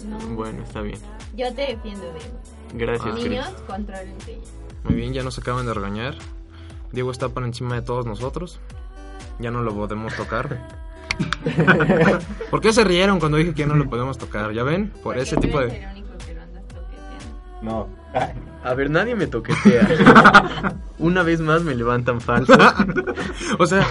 [0.08, 0.18] No.
[0.36, 1.00] Bueno, está bien.
[1.36, 2.40] Yo te defiendo, Diego.
[2.74, 3.30] Gracias, Chris.
[3.30, 4.40] Niños, contrólense.
[4.84, 6.16] Muy bien, ya nos acaban de regañar.
[6.92, 8.60] Diego está por encima de todos nosotros.
[9.40, 10.68] Ya no lo podemos tocar.
[12.50, 14.52] ¿Por qué se rieron cuando dije que ya no lo podemos tocar?
[14.54, 14.92] ¿Ya ven?
[15.04, 15.84] Por ese Porque tipo tú eres de...
[15.86, 16.64] el único que lo andas.
[17.62, 17.88] No.
[18.64, 20.76] A ver, nadie me toquetea.
[21.00, 22.54] Una vez más me levantan falso.
[23.58, 23.86] O sea,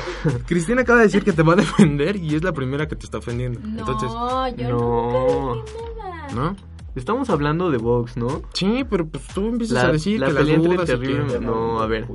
[0.46, 3.04] Cristina acaba de decir que te va a defender y es la primera que te
[3.04, 3.59] está ofendiendo.
[3.62, 4.11] No, Entonces,
[4.56, 5.54] yo No.
[5.56, 6.28] nunca dije nada.
[6.35, 6.56] ¿no?
[6.96, 8.42] Estamos hablando de box, ¿no?
[8.53, 10.92] Sí, pero pues tú empiezas La, a decir la que las pelea entre dudas y
[10.92, 11.26] terrible...
[11.35, 12.07] que- No, a ver.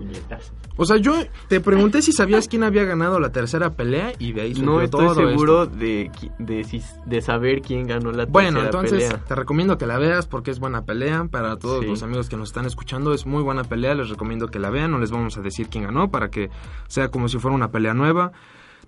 [0.78, 1.14] O sea, yo
[1.48, 5.00] te pregunté si sabías quién había ganado la tercera pelea y de ahí No estoy
[5.06, 5.76] todo seguro esto.
[5.78, 9.26] de, de, de saber quién ganó la Bueno, tercera entonces pelea.
[9.26, 11.26] te recomiendo que la veas porque es buena pelea.
[11.32, 11.88] Para todos Sí.
[11.90, 13.96] los amigos que nos están escuchando, es muy buena pelea.
[13.96, 14.92] Les recomiendo que la vean.
[14.92, 16.50] No les vamos a decir quién ganó para que
[16.90, 18.34] sea como si fuera una pelea nueva.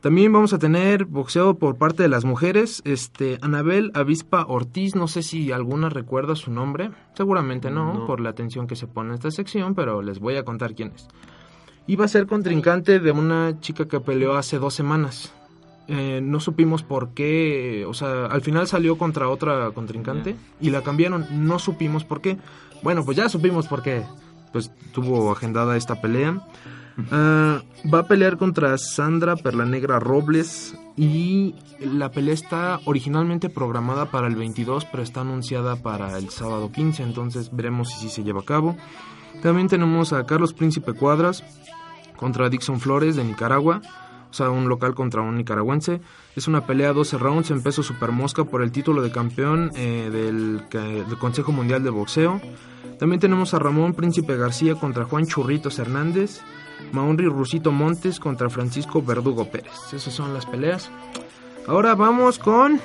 [0.01, 2.81] También vamos a tener boxeo por parte de las mujeres.
[2.85, 6.91] Este, Anabel Avispa Ortiz, no sé si alguna recuerda su nombre.
[7.15, 8.05] Seguramente no, No.
[8.05, 10.91] por la atención que se pone en esta sección, pero les voy a contar quién
[10.95, 11.07] es.
[11.87, 15.33] Iba a ser contrincante de una chica que peleó hace dos semanas.
[15.87, 20.81] Eh, no supimos por qué, o sea, al final salió contra otra contrincante y la
[20.83, 22.37] cambiaron, no supimos por qué.
[22.83, 24.03] Bueno, pues ya supimos por qué,
[24.51, 26.41] pues tuvo agendada esta pelea.
[27.11, 27.61] Ah,
[27.93, 34.35] va a pelear contra Sandra Perlanegra Robles y la pelea está originalmente programada para el
[34.35, 38.75] 22, pero está anunciada para el sábado 15, entonces veremos si se lleva a cabo.
[39.41, 41.43] También tenemos a Carlos Príncipe Cuadras
[42.15, 43.81] contra Dixon Flores de Nicaragua,
[44.29, 46.01] o sea, un local contra un nicaragüense.
[46.35, 51.17] Es una pelea 12 rounds en peso supermosca por el título de campeón eh, del
[51.19, 52.41] Consejo Mundial de Boxeo.
[52.99, 56.41] También tenemos a Ramón Príncipe García contra Juan Churritos Hernández.
[56.91, 59.93] Maunri Rusito Montes contra Francisco Verdugo Pérez.
[59.93, 60.89] Esas son las peleas.
[61.67, 62.79] Ahora vamos con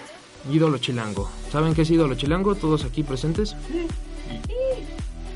[0.50, 1.30] Ídolo Chilango.
[1.50, 2.54] ¿Saben qué es Ídolo Chilango?
[2.54, 3.54] ¿Todos aquí presentes?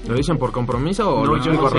[0.08, 1.78] ¿Lo dicen por compromiso o No, lo yo explico no sé.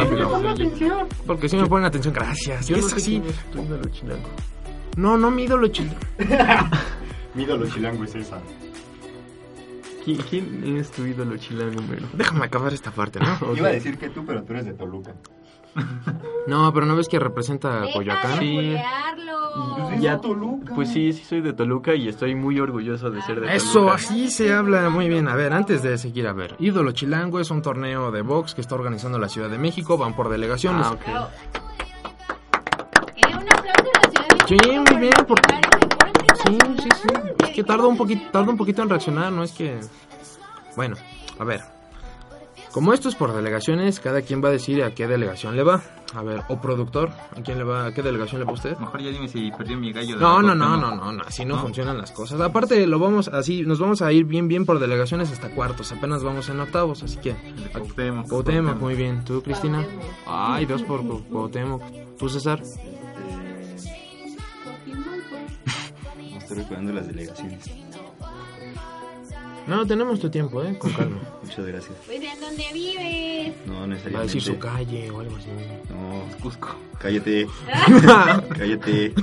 [0.70, 1.08] rápido?
[1.26, 2.68] Porque si me ponen atención, gracias.
[2.68, 3.12] Yo es no sé así.
[3.20, 4.30] quién es tu ídolo chilango.
[4.98, 6.00] No, no mi ídolo chilango.
[7.36, 8.40] Mi ídolo chilango es esa.
[10.04, 12.08] ¿Quién, quién es tu ídolo chilango, mero?
[12.14, 13.54] Déjame acabar esta parte, ¿no?
[13.56, 15.14] Iba a decir que tú, pero tú eres de Toluca.
[16.48, 18.40] No, pero no ves que representa a Coyoacán.
[18.40, 18.56] Sí.
[18.56, 19.90] bulearlo.
[19.92, 20.74] Es Ya- Toluca.
[20.76, 23.96] Pues sí, sí soy de Toluca y estoy muy orgulloso de ser de Eso, Toluca.
[23.96, 25.28] así se habla muy bien.
[25.28, 26.56] A ver, antes de seguir, a ver.
[26.60, 29.98] Ídolo Chilango es un torneo de box que está organizando la Ciudad de México.
[29.98, 30.86] Van por delegaciones.
[30.88, 31.02] Ah, ok.
[31.06, 31.28] Bravo.
[33.16, 35.56] Eh, un aplauso a la Ciudad de México Sí, muy bien, por porque-
[36.46, 37.08] Sí, sí, sí.
[37.44, 39.80] Es que tarda un poquito, tarda un poquito en reaccionar, no es que.
[40.78, 40.96] Bueno,
[41.40, 41.62] a ver.
[42.72, 45.82] Como esto es por delegaciones, cada quien va a decir a qué delegación le va.
[46.14, 47.88] A ver, o productor, ¿a quién le va?
[47.88, 48.78] ¿A qué delegación le va usted?
[48.78, 50.16] Mejor ya dime si perdió mi gallo.
[50.16, 51.62] de No, no, no, no, no, no, así no, ¿No?
[51.64, 52.40] funcionan las cosas.
[52.40, 55.92] Aparte, lo vamos así, nos vamos a ir bien, bien por delegaciones hasta cuartos.
[55.92, 57.36] Apenas vamos en octavos, así que.
[57.74, 58.28] Cuauhtémoc.
[58.30, 59.26] Cuauhtémoc, muy bien.
[59.26, 59.86] ¿Tú, Cristina?
[60.28, 61.82] Ay, dos por Cu- Cuauhtémoc.
[62.18, 62.62] ¿Tú, César?
[66.32, 67.70] No estoy recordando las delegaciones.
[69.68, 70.78] No, tenemos tu tiempo, ¿eh?
[70.78, 71.18] Con calma.
[71.44, 71.94] Muchas gracias.
[72.06, 73.54] Pues en donde vives.
[73.66, 74.34] No Va a necesariamente.
[74.34, 75.48] decir su calle o algo así.
[75.90, 76.76] No, Cusco.
[77.00, 77.48] Cállate.
[78.58, 79.14] Cállate.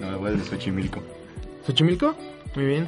[0.00, 1.00] No, me voy al de Xochimilco.
[1.66, 2.14] ¿Xochimilco?
[2.54, 2.86] Muy bien.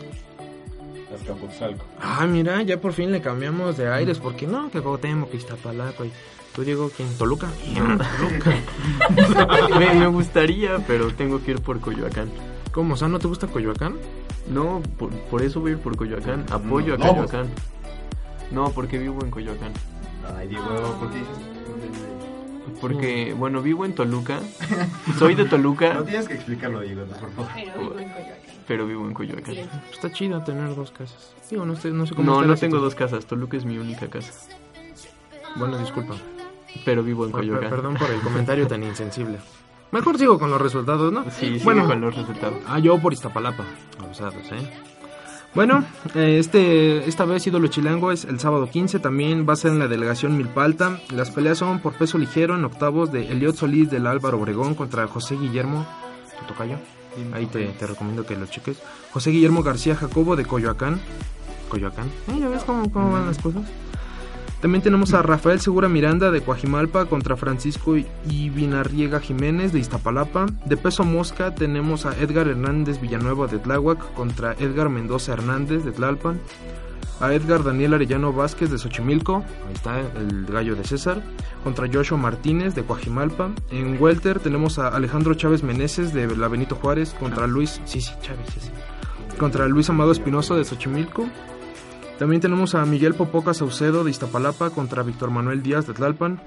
[1.14, 1.84] Azcapotzalco.
[2.00, 4.18] Ah, mira, ya por fin le cambiamos de aires.
[4.18, 4.70] ¿Por qué no?
[4.70, 6.04] Que Cuauhtémoc, que Iztapalapa.
[6.06, 6.12] y-
[6.54, 7.08] ¿Tú, Diego, quién?
[7.18, 7.48] ¿Toluca?
[7.74, 8.56] Toluca.
[9.78, 12.30] me, me gustaría, pero tengo que ir por Coyoacán.
[12.72, 12.94] ¿Cómo?
[12.94, 13.96] O sea, ¿no te gusta Coyoacán?
[14.48, 16.44] No, por, por eso voy a ir por Coyoacán.
[16.50, 17.30] Apoyo a No, pues.
[17.30, 17.48] Coyoacán.
[18.50, 19.72] No, porque vivo en Coyoacán.
[20.36, 20.66] Ay, Diego,
[21.00, 21.36] ¿por qué dices?
[21.68, 22.80] ¿Dónde vive?
[22.80, 24.40] Porque, bueno, vivo en Toluca.
[25.18, 27.50] Soy de No Toluca, tienes que explicarlo, Diego, por favor.
[27.56, 28.36] Pero vivo en Coyoacán.
[28.66, 29.54] pero vivo en Coyoacán.
[29.92, 31.32] Está chido tener dos casas.
[31.50, 33.24] Digo, no sé, no sé cómo No, no tengo dos casas.
[33.26, 34.32] Toluca es mi única casa.
[35.56, 36.14] Bueno, disculpa.
[36.84, 37.70] Pero vivo en Coyoacán.
[37.70, 39.38] perdón por el comentario tan insensible.
[39.92, 41.24] Mejor sigo con los resultados, ¿no?
[41.30, 42.58] Sí, bueno, con los resultados.
[42.66, 43.64] Ah, yo por Iztapalapa.
[43.98, 44.70] Abusados, ¿eh?
[45.54, 49.70] Bueno, eh, este, esta vez ídolo chilango es el sábado 15, también va a ser
[49.70, 51.00] en la delegación Milpalta.
[51.10, 55.06] Las peleas son por peso ligero en octavos de Eliot Solís del Álvaro Obregón contra
[55.06, 55.86] José Guillermo,
[56.46, 56.76] tocayo.
[57.32, 58.76] Ahí te, te recomiendo que lo cheques.
[59.12, 61.00] José Guillermo García Jacobo de Coyoacán.
[61.70, 62.08] Coyoacán.
[62.28, 63.62] Eh, ya ves cómo, cómo van las cosas.
[64.60, 67.96] También tenemos a Rafael Segura Miranda de Coajimalpa contra Francisco
[68.28, 70.46] Ibinarriega Jiménez de Iztapalapa.
[70.64, 75.92] De peso mosca tenemos a Edgar Hernández Villanueva de Tláhuac contra Edgar Mendoza Hernández de
[75.92, 76.40] Tlalpan.
[77.20, 81.22] A Edgar Daniel Arellano Vázquez de Xochimilco, ahí está el gallo de César,
[81.64, 83.52] contra Joshua Martínez de Coajimalpa.
[83.70, 88.70] En Welter tenemos a Alejandro Chávez Meneses de la Benito Juárez contra Luis, Chávez,
[89.38, 91.26] contra Luis Amado Espinosa de Xochimilco.
[92.18, 96.40] También tenemos a Miguel Popoca Saucedo de Iztapalapa contra Víctor Manuel Díaz de Tlalpan.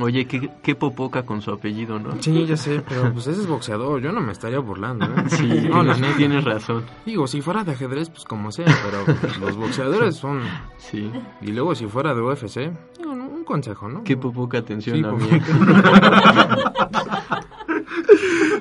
[0.00, 2.16] Oye, qué, qué popoca con su apellido, ¿no?
[2.22, 5.24] Sí, ya sé, pero pues ese es boxeador, yo no me estaría burlando, ¿eh?
[5.28, 6.16] Sí, no, la tienes, neta.
[6.16, 6.84] tienes razón.
[7.04, 10.40] Digo, si fuera de ajedrez, pues como sea, pero pues, los boxeadores son...
[10.78, 11.10] Sí.
[11.42, 14.04] Y luego si fuera de UFC, digo, no, un consejo, ¿no?
[14.04, 15.28] Qué popoca atención Sí, a mí.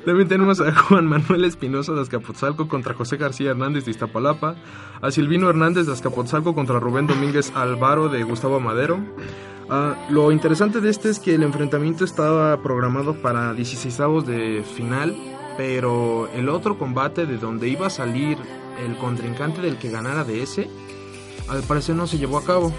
[0.06, 4.56] También tenemos a Juan Manuel Espinosa de Azcapotzalco contra José García Hernández de Iztapalapa,
[5.00, 8.98] a Silvino Hernández de Azcapotzalco contra Rubén Domínguez Alvaro de Gustavo Madero.
[9.70, 15.16] Ah, lo interesante de este es que el enfrentamiento estaba programado para 16 de final,
[15.56, 18.40] pero el otro combate de donde iba a salir
[18.84, 20.68] el contrincante del que ganara de ese,
[21.48, 22.74] al parecer no se llevó a cabo.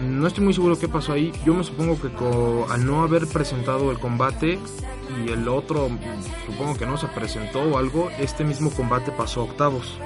[0.00, 1.32] No estoy muy seguro qué pasó ahí.
[1.44, 2.08] Yo me supongo que
[2.72, 4.58] al no haber presentado el combate
[5.24, 5.88] y el otro
[6.46, 9.98] supongo que no se presentó o algo, este mismo combate pasó a octavos.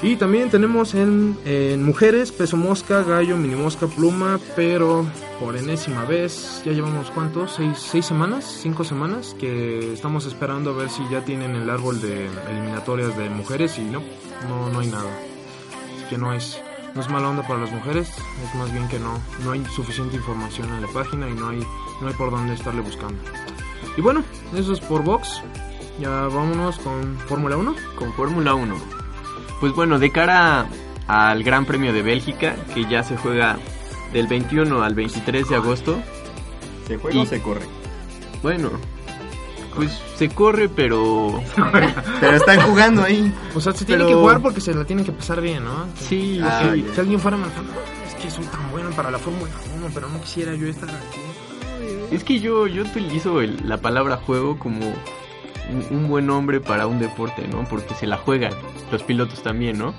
[0.00, 5.04] Y también tenemos en, en mujeres, peso mosca, gallo, mini mosca, pluma, pero
[5.40, 10.74] por enésima vez, ya llevamos cuántos, seis, seis semanas, cinco semanas, que estamos esperando a
[10.74, 14.00] ver si ya tienen el árbol de eliminatorias de mujeres y no,
[14.48, 15.10] no, no hay nada.
[15.96, 16.62] Así que no es,
[16.98, 20.16] no es mala onda para las mujeres, es más bien que no, no hay suficiente
[20.16, 21.64] información en la página y no hay,
[22.00, 23.22] no hay por dónde estarle buscando.
[23.96, 25.40] Y bueno, eso es por Vox.
[26.00, 27.74] Ya vámonos con Fórmula 1.
[27.96, 28.74] Con Fórmula 1.
[29.60, 30.66] Pues bueno, de cara
[31.06, 33.58] al Gran Premio de Bélgica, que ya se juega
[34.12, 36.00] del 21 al 23 de agosto.
[36.88, 37.62] ¿Se juega Y- o se corre?
[38.42, 38.70] Bueno,
[39.78, 41.40] pues se corre, pero...
[42.20, 43.32] Pero están jugando ahí.
[43.54, 45.86] O sea, se tiene Pero- que jugar porque se la tienen que pasar bien, ¿no?
[46.00, 46.84] Sí, Ah, sí.
[46.94, 47.72] Si alguien fuera manejando,
[48.06, 51.20] es que soy tan bueno para la Fórmula 1, pero no quisiera yo estar aquí.
[52.10, 54.80] Es que yo, yo utilizo el- la palabra juego como
[55.70, 57.64] un, un buen nombre para un deporte, ¿no?
[57.68, 58.52] Porque se la juegan.
[58.90, 59.94] Los pilotos también, ¿no?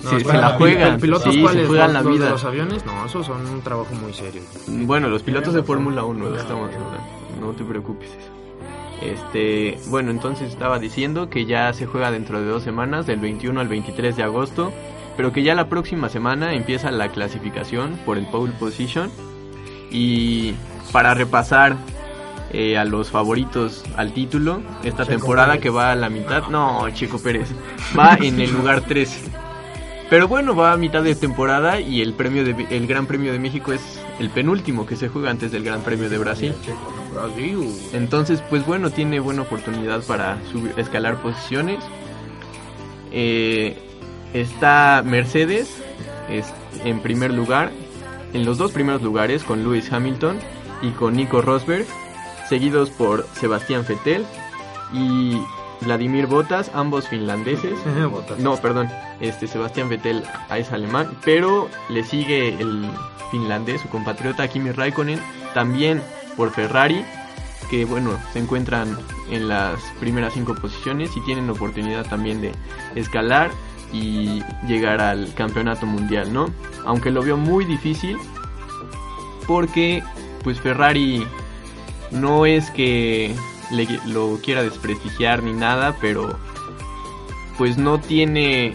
[0.00, 0.92] se, se la juegan.
[0.92, 1.62] ¿los ¿Pilotos sí, cuáles?
[1.62, 2.30] se juegan ¿Los- la vida.
[2.30, 2.86] los aviones?
[2.86, 4.42] No, esos son un trabajo muy serio.
[4.68, 6.98] Bueno, los pilotos de Fórmula 1 estamos hablando.
[7.40, 8.08] No te preocupes.
[9.02, 13.60] Este, bueno, entonces estaba diciendo que ya se juega dentro de dos semanas, del 21
[13.60, 14.72] al 23 de agosto,
[15.16, 19.10] pero que ya la próxima semana empieza la clasificación por el pole position
[19.90, 20.54] y
[20.92, 21.76] para repasar
[22.52, 25.62] eh, a los favoritos al título esta Checo temporada Pérez.
[25.62, 27.50] que va a la mitad, no, Chico Pérez,
[27.98, 29.45] va en el lugar 13.
[30.08, 33.40] Pero bueno, va a mitad de temporada y el premio de, el Gran Premio de
[33.40, 33.80] México es
[34.20, 36.54] el penúltimo que se juega antes del Gran Premio de Brasil.
[37.92, 41.82] Entonces, pues bueno, tiene buena oportunidad para subir, escalar posiciones.
[43.10, 43.76] Eh,
[44.32, 45.82] está Mercedes
[46.28, 46.46] es
[46.84, 47.70] en primer lugar.
[48.32, 50.38] en los dos primeros lugares con Lewis Hamilton
[50.82, 51.86] y con Nico Rosberg,
[52.48, 54.26] seguidos por Sebastián Vettel
[54.92, 55.38] y
[55.80, 57.74] Vladimir Bottas, ambos finlandeses.
[58.10, 58.38] Bottas.
[58.38, 58.88] No, perdón,
[59.20, 60.22] este Sebastián Vettel
[60.56, 62.88] es alemán, pero le sigue el
[63.30, 65.20] finlandés, su compatriota Kimi Raikkonen,
[65.54, 66.02] también
[66.36, 67.04] por Ferrari,
[67.70, 68.96] que bueno, se encuentran
[69.30, 72.52] en las primeras cinco posiciones y tienen oportunidad también de
[72.94, 73.50] escalar
[73.92, 76.50] y llegar al campeonato mundial, ¿no?
[76.84, 78.18] Aunque lo veo muy difícil
[79.46, 80.02] porque
[80.42, 81.26] pues Ferrari
[82.10, 83.34] no es que
[83.70, 86.38] le, lo quiera desprestigiar ni nada, pero
[87.58, 88.74] pues no tiene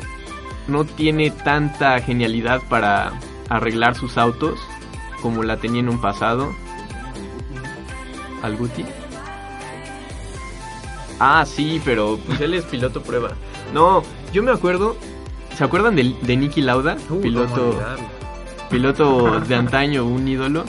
[0.68, 3.14] no tiene tanta genialidad para
[3.50, 4.60] arreglar sus autos
[5.22, 6.52] como la tenía en un pasado.
[8.42, 8.86] ¿Al Guti?
[11.20, 13.34] Ah, sí, pero pues él es piloto prueba.
[13.74, 14.02] No,
[14.34, 14.98] yo me acuerdo.
[15.56, 16.98] ¿Se acuerdan de, de Nicky Lauda?
[17.10, 17.80] Uh, piloto,
[18.72, 20.66] piloto de antaño, un ídolo.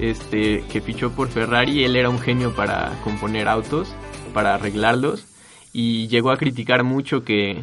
[0.00, 1.84] Este, que fichó por Ferrari.
[1.84, 3.94] Él era un genio para componer autos,
[4.32, 5.26] para arreglarlos.
[5.72, 7.62] Y llegó a criticar mucho que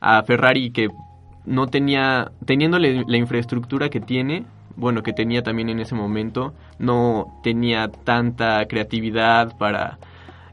[0.00, 0.88] a Ferrari que
[1.46, 4.44] no tenía, teniéndole la infraestructura que tiene,
[4.76, 9.98] bueno, que tenía también en ese momento, no tenía tanta creatividad para,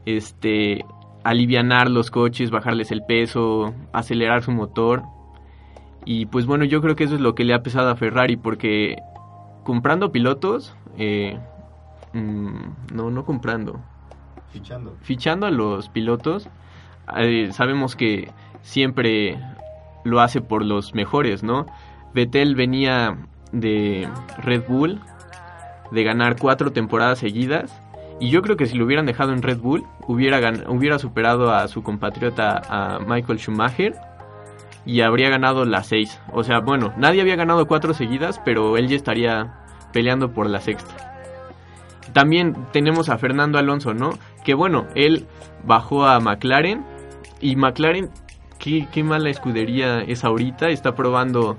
[0.06, 0.84] este,
[1.24, 5.02] alivianar los coches, bajarles el peso, acelerar su motor.
[6.04, 8.36] Y pues bueno, yo creo que eso es lo que le ha pesado a Ferrari,
[8.36, 8.96] porque
[9.64, 11.38] comprando pilotos, eh,
[12.12, 13.80] mm, no, no comprando,
[14.52, 14.96] Fichando.
[15.02, 16.48] fichando a los pilotos,
[17.16, 18.30] eh, sabemos que
[18.62, 19.38] siempre
[20.04, 21.66] lo hace por los mejores, ¿no?
[22.14, 23.16] Vettel venía
[23.52, 25.00] de Red Bull,
[25.90, 27.82] de ganar cuatro temporadas seguidas,
[28.20, 30.38] y yo creo que si lo hubieran dejado en Red Bull, hubiera,
[30.68, 33.94] hubiera superado a su compatriota, a Michael Schumacher,
[34.84, 36.18] y habría ganado las seis.
[36.32, 39.57] O sea, bueno, nadie había ganado cuatro seguidas, pero él ya estaría
[39.92, 41.08] peleando por la sexta.
[42.12, 44.10] También tenemos a Fernando Alonso, ¿no?
[44.44, 45.26] Que bueno, él
[45.64, 46.84] bajó a McLaren
[47.40, 48.10] y McLaren,
[48.58, 51.58] qué, mala escudería es ahorita, está probando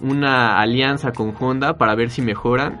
[0.00, 2.80] una alianza con Honda para ver si mejoran.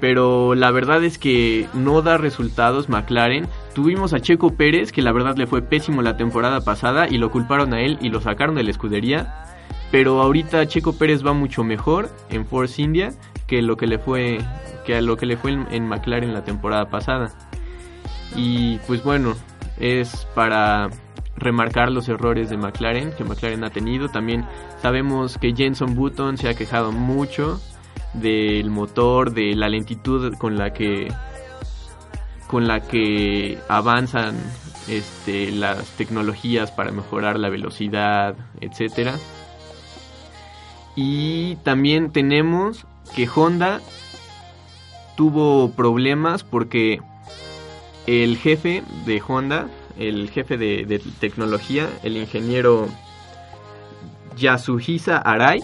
[0.00, 3.48] Pero la verdad es que no da resultados McLaren.
[3.74, 7.32] Tuvimos a Checo Pérez, que la verdad le fue pésimo la temporada pasada y lo
[7.32, 9.44] culparon a él y lo sacaron de la escudería.
[9.90, 13.12] Pero ahorita Checo Pérez va mucho mejor en Force India
[13.48, 14.38] que lo que le fue
[14.84, 17.32] que a lo que le fue en, en McLaren la temporada pasada.
[18.36, 19.34] Y pues bueno,
[19.78, 20.90] es para
[21.36, 24.08] remarcar los errores de McLaren que McLaren ha tenido.
[24.08, 24.44] También
[24.80, 27.60] sabemos que Jenson Button se ha quejado mucho
[28.14, 31.08] del motor, de la lentitud con la que
[32.46, 34.36] con la que avanzan
[34.88, 39.16] este, las tecnologías para mejorar la velocidad, etcétera.
[40.96, 43.80] Y también tenemos que Honda
[45.16, 47.00] tuvo problemas porque
[48.06, 52.88] el jefe de Honda, el jefe de, tecnología, el ingeniero
[54.36, 55.62] Yasuhisa Arai,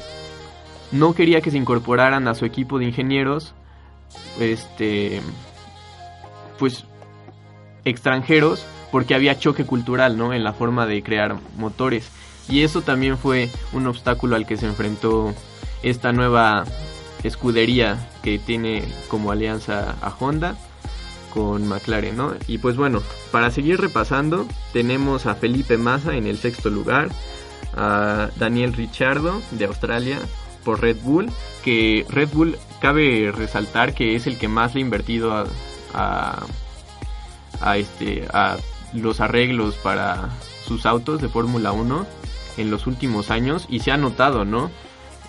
[0.93, 3.55] no quería que se incorporaran a su equipo de ingenieros,
[4.39, 5.23] este,
[6.59, 6.85] pues
[7.85, 10.33] extranjeros, porque había choque cultural, ¿no?
[10.33, 12.11] En la forma de crear motores.
[12.49, 15.35] Y eso también fue un obstáculo al que se enfrentó
[15.83, 16.65] esta nueva
[17.25, 20.57] escudería que tiene como alianza a Honda
[21.33, 22.35] con McLaren, ¿no?
[22.47, 23.03] Y pues bueno,
[23.33, 27.09] para seguir repasando, tenemos a Felipe Massa en el sexto lugar,
[27.77, 30.21] a Daniel Ricciardo de Australia
[30.65, 31.31] por Red Bull,
[31.65, 35.47] que Red Bull cabe resaltar que es el que más le ha invertido a,
[35.93, 36.47] a,
[37.61, 38.57] a este, a
[38.93, 40.31] los arreglos para
[40.67, 42.07] sus autos de Fórmula 1
[42.57, 44.71] en los últimos años y se ha notado, ¿no?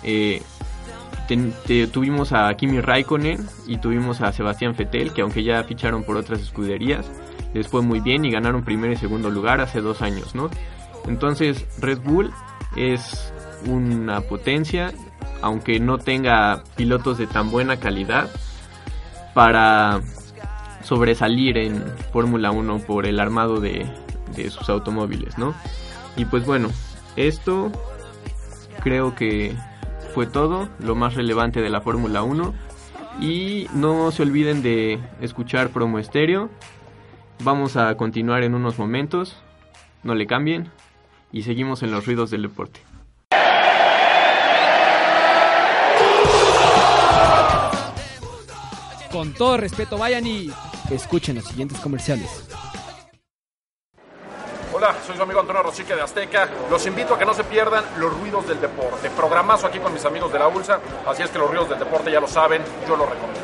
[0.02, 0.42] Eh,
[1.28, 6.16] te- tuvimos a Kimi Raikkonen y tuvimos a Sebastián Vettel, que aunque ya ficharon por
[6.16, 7.06] otras escuderías,
[7.54, 10.50] les fue muy bien y ganaron primer y segundo lugar hace dos años, ¿no?
[11.06, 12.32] Entonces Red Bull
[12.76, 13.32] es
[13.66, 14.92] una potencia,
[15.42, 18.28] aunque no tenga pilotos de tan buena calidad,
[19.34, 20.00] para
[20.82, 23.86] sobresalir en Fórmula 1 por el armado de,
[24.34, 25.54] de sus automóviles, ¿no?
[26.16, 26.70] Y pues bueno,
[27.16, 27.70] esto
[28.82, 29.54] creo que
[30.16, 32.54] fue todo, lo más relevante de la Fórmula 1.
[33.20, 36.48] Y no se olviden de escuchar Promo Estéreo.
[37.44, 39.36] Vamos a continuar en unos momentos,
[40.02, 40.70] no le cambien
[41.32, 42.80] y seguimos en los ruidos del deporte.
[49.12, 50.50] Con todo respeto, vayan y
[50.90, 52.48] escuchen los siguientes comerciales.
[55.04, 56.48] Soy su amigo Antonio Rosique de Azteca.
[56.70, 59.10] Los invito a que no se pierdan los ruidos del deporte.
[59.10, 60.78] Programazo aquí con mis amigos de la ULSA.
[61.06, 63.40] Así es que los ruidos del deporte ya lo saben, yo lo recomiendo.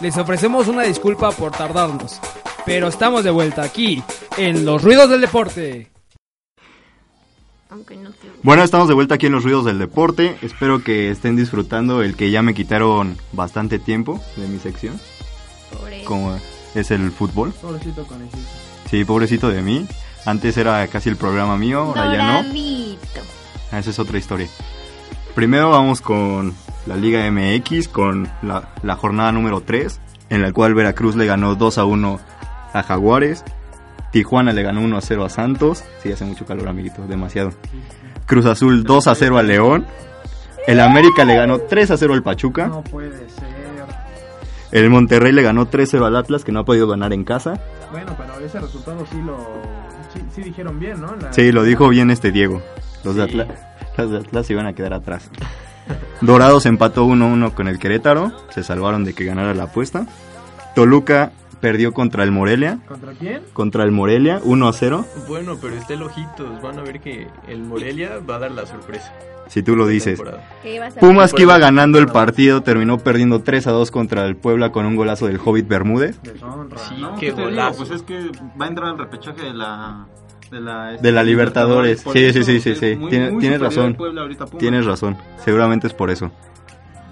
[0.00, 2.20] Les ofrecemos una disculpa por tardarnos,
[2.66, 4.04] pero estamos de vuelta aquí,
[4.36, 5.90] en Los Ruidos del Deporte.
[7.70, 8.30] Aunque no te...
[8.42, 10.36] Bueno, estamos de vuelta aquí en los ruidos del deporte.
[10.42, 15.00] Espero que estén disfrutando el que ya me quitaron bastante tiempo de mi sección,
[15.80, 16.04] Por eso.
[16.06, 16.38] como
[16.74, 17.52] es el fútbol.
[17.60, 18.38] Pobrecito conejito.
[18.88, 19.86] Sí, pobrecito de mí.
[20.24, 22.42] Antes era casi el programa mío, ahora ya no.
[22.48, 23.20] Doradito.
[23.72, 24.48] Ah, Esa es otra historia.
[25.34, 26.54] Primero vamos con
[26.86, 30.00] la Liga MX, con la, la jornada número 3,
[30.30, 32.20] en la cual Veracruz le ganó 2 a 1
[32.72, 33.44] a Jaguares.
[34.16, 35.84] Tijuana le ganó 1 a 0 a Santos.
[36.02, 37.52] Sí, hace mucho calor, amiguito, demasiado.
[38.24, 39.84] Cruz Azul 2 a 0 a León.
[40.66, 42.66] El América le ganó 3 a 0 al Pachuca.
[42.66, 43.44] No puede ser.
[44.72, 47.24] El Monterrey le ganó 3 a 0 al Atlas, que no ha podido ganar en
[47.24, 47.60] casa.
[47.92, 49.36] Bueno, pero ese resultado sí lo.
[50.14, 51.14] Sí, sí dijeron bien, ¿no?
[51.14, 52.62] La- Sí, lo dijo bien este Diego.
[53.04, 53.48] Los de Atlas,
[53.98, 55.28] los de Atlas iban a quedar atrás.
[56.22, 58.32] Dorados empató 1-1 con el Querétaro.
[58.48, 60.06] Se salvaron de que ganara la apuesta.
[60.74, 61.32] Toluca
[61.66, 62.78] perdió contra el Morelia.
[62.86, 63.42] ¿Contra quién?
[63.52, 65.04] Contra el Morelia, 1-0.
[65.26, 66.62] Bueno, pero estén ojitos.
[66.62, 69.12] Van a ver que el Morelia va a dar la sorpresa.
[69.48, 70.16] Si tú lo dices.
[70.18, 70.48] Temporada.
[70.62, 74.70] ¿Qué ibas a Pumas que iba ganando el partido terminó perdiendo 3-2 contra el Puebla
[74.70, 76.20] con un golazo del Hobbit Bermúdez.
[76.22, 76.78] Deshonra.
[76.78, 77.78] Sí, No, qué pues golazo.
[77.78, 80.06] pues es que va a entrar al repechaje de la
[80.52, 82.04] de la, De la Libertadores.
[82.12, 82.94] Sí, sí, sí, sí, sí.
[82.94, 83.96] muy- Tiene- muy tienes razón.
[83.98, 84.46] ahorita a.
[84.58, 85.16] Tienes razón.
[85.44, 86.30] Seguramente es por eso.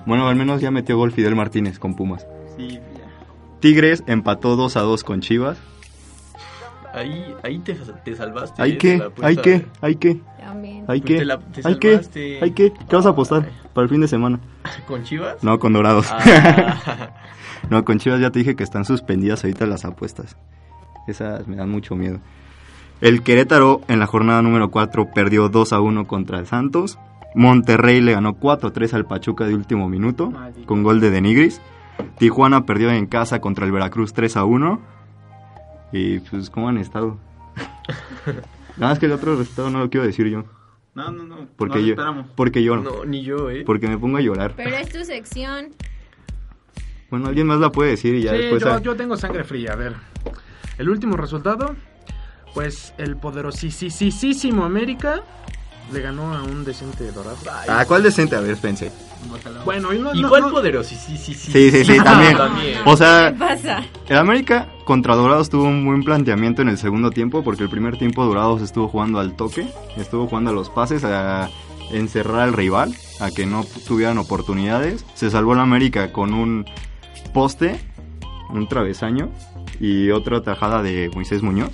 [0.07, 2.25] Bueno, al menos ya metió gol Fidel Martínez con Pumas.
[2.57, 2.79] Sí.
[3.65, 5.57] Tigres empató 2 a 2 con Chivas.
[6.93, 7.73] Ahí, ahí te,
[8.05, 8.61] te salvaste.
[8.63, 9.03] ¿Hay eh, qué?
[9.23, 9.65] ¿Hay qué?
[9.81, 10.21] ¿Hay qué?
[10.39, 10.85] También.
[10.87, 11.19] ¿Hay Pues qué?
[11.21, 11.89] te la- te ¿Hay qué?
[11.93, 12.39] salvaste.
[12.45, 12.73] ¿Hay qué?
[12.75, 13.69] ¿Qué vas a apostar Ay.
[13.73, 14.39] para el fin de semana?
[14.87, 15.43] ¿Con Chivas?
[15.43, 16.09] No, con Dorados.
[16.11, 17.11] Ah,
[17.71, 20.37] no, con Chivas ya te dije que están suspendidas ahorita las apuestas.
[21.09, 22.19] Esas me dan mucho miedo.
[23.01, 26.99] El Querétaro en la jornada número 4 perdió 2 a 1 contra el Santos.
[27.35, 30.67] Monterrey le ganó 4 a 3 al Pachuca de último minuto Maldito.
[30.67, 31.63] con gol de Denigris.
[32.19, 34.81] Tijuana perdió en casa contra el Veracruz 3 a 1.
[35.93, 37.19] Y pues, ¿cómo han estado?
[38.77, 40.45] Nada más que el otro resultado no lo quiero decir yo.
[40.95, 41.49] No, no, no.
[41.57, 42.27] Porque no, yo, esperamos.
[42.35, 42.83] porque lloro.
[42.83, 43.65] no, ni yo, ¿eh?
[43.65, 44.55] Porque me pongo a llorar.
[44.57, 45.71] Pero es tu sección.
[47.11, 48.63] Bueno, alguien más la puede decir y ya Sí, después...
[48.63, 49.73] yo, yo tengo sangre fría.
[49.73, 49.95] A ver.
[50.79, 51.75] El último resultado.
[52.55, 55.23] Pues el poderosísimo América
[55.93, 57.37] le ganó a un decente dorado.
[57.69, 58.37] Ah, ¿cuál decente?
[58.37, 58.91] A ver, pense.
[59.65, 60.91] Bueno, y no, ¿Y no- cuál no- poderoso?
[60.91, 61.51] Sí, sí, sí.
[61.53, 62.37] Sí, sí, sí, también.
[62.85, 63.83] O ¿Qué sea, pasa?
[64.09, 67.97] el América contra Dorados tuvo un buen planteamiento en el segundo tiempo porque el primer
[67.97, 69.67] tiempo Dorados estuvo jugando al toque,
[69.97, 71.49] estuvo jugando a los pases, a
[71.91, 75.05] encerrar al rival, a que no tuvieran oportunidades.
[75.15, 76.67] Se salvó el América con un
[77.33, 77.81] poste,
[78.51, 79.31] un travesaño
[79.81, 81.71] y otra tajada de Moisés Muñoz.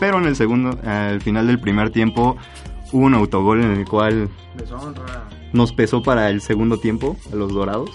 [0.00, 2.36] Pero en el segundo, al final del primer tiempo,
[2.92, 5.28] hubo un autogol en el cual Deshonra.
[5.52, 7.90] nos pesó para el segundo tiempo a los Dorados.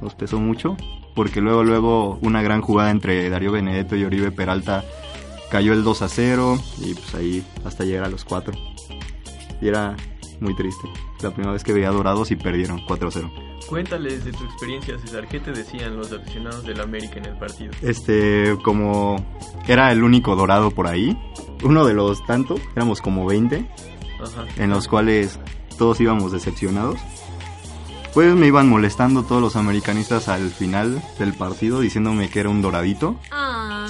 [0.00, 0.76] Nos pesó mucho.
[1.14, 4.84] Porque luego, luego, una gran jugada entre Darío Benedetto y Oribe Peralta
[5.50, 6.58] cayó el 2 a 0.
[6.82, 8.52] Y pues ahí hasta llegar a los 4.
[9.62, 9.96] Y era
[10.40, 10.86] muy triste.
[11.22, 13.30] La primera vez que veía Dorados y perdieron 4 a 0.
[13.66, 15.26] Cuéntales de tu experiencia, César.
[15.26, 17.72] ¿Qué te decían los aficionados del América en el partido?
[17.82, 19.16] Este, como
[19.66, 21.18] era el único dorado por ahí.
[21.64, 23.66] Uno de los tantos, éramos como 20.
[24.26, 24.46] Ajá.
[24.56, 25.38] en los cuales
[25.78, 26.98] todos íbamos decepcionados.
[28.14, 32.62] Pues me iban molestando todos los americanistas al final del partido diciéndome que era un
[32.62, 33.16] doradito.
[33.30, 33.86] Ah.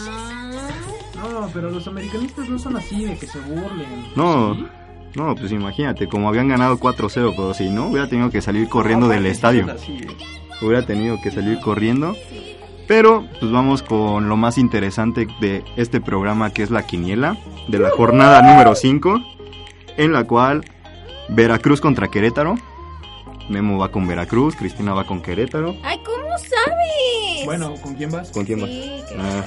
[1.14, 4.04] No, pero los americanistas no son así de que se burlen.
[4.16, 4.66] No, ¿Sí?
[5.14, 9.06] no, pues imagínate, como habían ganado 4-0, pero si no, hubiera tenido que salir corriendo
[9.08, 9.66] del estadio.
[9.72, 10.08] Así, ¿eh?
[10.60, 12.16] Hubiera tenido que salir corriendo.
[12.88, 17.36] Pero pues vamos con lo más interesante de este programa que es la quiniela
[17.68, 19.20] de la jornada número 5,
[19.96, 20.64] en la cual
[21.28, 22.56] Veracruz contra Querétaro.
[23.48, 25.76] Memo va con Veracruz, Cristina va con Querétaro.
[25.84, 27.44] Ay, ¿cómo sabes?
[27.44, 28.30] Bueno, ¿con quién vas?
[28.32, 28.58] ¿Con quién?
[28.60, 29.44] Sí, que- Ah.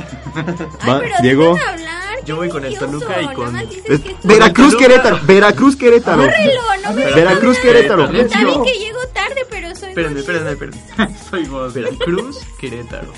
[0.82, 1.58] Ay, Va, pero Diego.
[1.58, 2.00] hablar.
[2.26, 3.70] Yo voy con el Toluca y con- Es-
[4.00, 4.88] que Veracruz Toluca.
[4.88, 6.22] Querétaro, Veracruz Querétaro.
[6.22, 8.04] Córrelo, no me Veracruz Querétaro.
[8.10, 10.80] Está bien que llego tarde, pero soy Espérenme, espérenme, espérenme.
[11.30, 11.74] Soy vos.
[11.74, 13.12] Veracruz, Querétaro.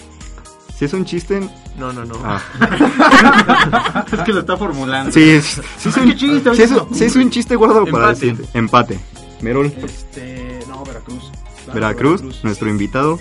[0.81, 1.39] Si es un chiste,
[1.77, 2.15] No, no, no.
[2.25, 2.41] ah.
[4.11, 5.11] Es que lo está formulando.
[5.11, 6.55] Sí, es, sí es un, ¿Qué chiste?
[6.55, 8.19] sí es un- sí es un chiste guardado para el Empate.
[8.19, 8.49] siguiente.
[8.57, 8.99] Empate.
[9.41, 11.31] Merol, Este, no, Veracruz.
[11.65, 13.19] Claro, Veracruz, nuestro invitado.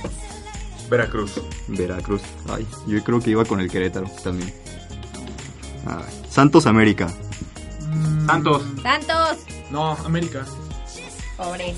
[0.88, 1.32] Veracruz.
[1.68, 2.22] Veracruz.
[2.48, 4.54] Ay, yo creo que iba con el Querétaro también.
[5.86, 7.08] Ay, Santos América.
[8.26, 8.62] Santos.
[8.82, 9.36] Santos.
[9.70, 10.46] No, América.
[11.36, 11.76] Pobres.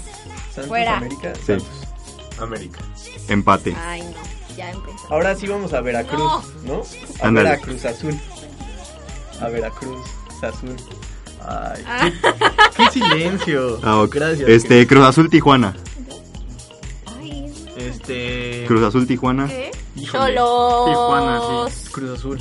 [0.55, 0.99] Santos, Fuera.
[0.99, 1.43] América, Sí.
[1.47, 1.69] Santos.
[2.41, 2.79] América.
[3.27, 3.75] Empate.
[3.85, 4.32] Ay, no.
[4.57, 5.07] Ya empezó.
[5.11, 6.83] Ahora sí vamos a Veracruz, ¿no?
[7.21, 7.31] A.
[7.31, 8.19] Veracruz Azul.
[9.41, 10.01] A Veracruz
[10.43, 10.77] Azul.
[11.47, 12.11] Ay, Ah.
[12.77, 13.81] qué, qué silencio.
[13.83, 14.07] Ah.
[14.11, 14.49] Gracias.
[14.49, 15.75] Este, Cruz Azul Tijuana.
[17.19, 18.65] Ay, Este.
[18.69, 19.47] Cruz Azul Tijuana.
[19.49, 19.71] ¿qué?
[19.97, 20.35] Híjole.
[20.37, 21.89] Cholos.
[21.93, 22.39] Cruz Azul.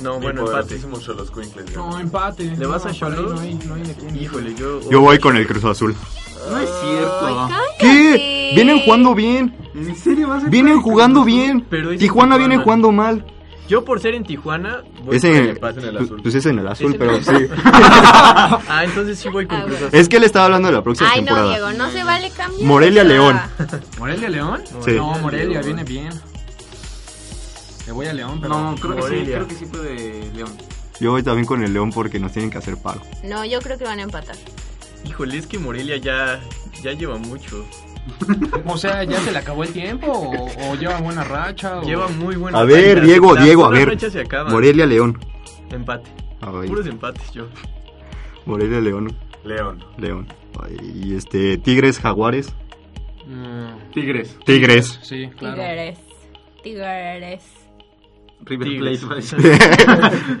[0.00, 0.52] No, bueno, empate.
[0.62, 2.44] Poderosísimos Xoloscuincles, No, empate.
[2.56, 3.34] ¿Le vas a Cholos?
[3.34, 4.16] No hay, no hay de quién.
[4.16, 4.80] Híjole, yo.
[4.90, 5.94] Yo voy con el Cruz Azul.
[6.50, 7.48] No es cierto.
[7.50, 8.52] Ay, ¿Qué?
[8.54, 9.56] Vienen jugando bien.
[9.74, 11.64] ¿En serio vas a Vienen jugando bien.
[11.70, 12.64] Pero es en Tijuana viene Tijuana.
[12.64, 13.26] jugando mal.
[13.68, 14.82] Yo por ser en Tijuana.
[15.04, 16.20] Voy Es con en, empate en el azul.
[16.20, 17.32] pues es en el azul, Es en pero el- sí.
[17.64, 19.76] ah, entonces sí voy con Ah, Cruz.
[19.76, 19.88] Azul.
[19.92, 21.50] Es que él estaba hablando de la próxima Ay, no, temporada.
[21.50, 22.64] Diego, no se vale cambiar.
[22.66, 23.40] Morelia o sea, León.
[23.98, 24.62] ¿Morelia León?
[24.84, 24.90] Sí.
[24.92, 26.10] No, Morelia viene bien.
[27.86, 28.54] Le voy a León, pero.
[28.58, 30.50] No, creo que sí, creo que sí puede León.
[31.00, 33.00] Yo voy también con el León porque nos tienen que hacer paro.
[33.24, 34.36] No, yo creo que van a empatar.
[35.04, 36.40] Híjole, es que Morelia ya,
[36.82, 37.64] ya lleva mucho.
[38.66, 40.08] O sea, ¿ya se le acabó el tiempo?
[40.10, 41.78] ¿O, o lleva buena racha?
[41.78, 41.82] O...
[41.82, 43.06] Lleva muy buena A ver, racha.
[43.06, 43.98] Diego, Diego, a ver.
[43.98, 44.24] se.
[44.50, 45.18] Morelia León.
[45.70, 46.10] Empate.
[46.40, 47.46] Ay, Puros empates yo.
[48.44, 49.16] Morelia León.
[49.44, 49.84] León.
[49.98, 50.26] León.
[50.62, 52.52] Ay, y este Tigres Jaguares.
[53.26, 54.36] Mm, Tigres.
[54.44, 54.98] Tigres.
[55.02, 55.56] sí, claro.
[55.62, 55.98] Tigres.
[56.62, 57.61] Tigres.
[58.44, 58.78] River.
[58.78, 59.36] Plate.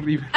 [0.00, 0.28] River.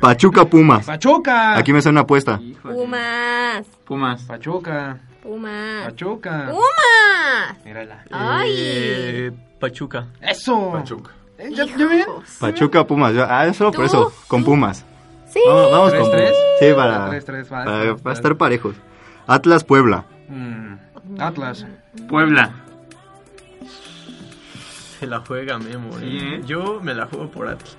[0.00, 0.86] Pachuca Pumas.
[0.86, 1.56] Pachuca.
[1.58, 2.38] Aquí me hace una apuesta.
[2.40, 2.74] Híjole.
[2.74, 3.66] Pumas.
[3.84, 4.22] Pumas.
[4.22, 4.98] Pachuca.
[5.22, 5.84] Pumas.
[5.86, 6.46] Pachuca.
[6.50, 7.64] Pumas.
[7.64, 8.04] Mírala.
[8.10, 8.52] Ay.
[8.56, 10.06] Eh, Pachuca.
[10.20, 10.72] Eso.
[10.72, 11.10] Pachuca.
[11.38, 12.00] Eh, ¿Ya, ya ven?
[12.00, 12.36] Hijos.
[12.40, 13.14] Pachuca Pumas.
[13.16, 14.12] Ah, solo por eso.
[14.28, 14.84] Con Pumas.
[15.28, 15.40] Sí.
[15.46, 16.36] Vamos, vamos con ¿Tres, tres?
[16.58, 18.18] Sí, para, Tres, tres, va, para, tres, para tres.
[18.18, 18.74] estar parejos.
[19.26, 20.04] Atlas Puebla.
[20.28, 20.74] Mm,
[21.20, 21.66] Atlas.
[22.08, 22.50] Puebla.
[25.00, 25.98] Se la juega Memo.
[25.98, 26.34] Sí, eh.
[26.36, 26.42] ¿eh?
[26.46, 27.76] Yo me la juego por Atlas.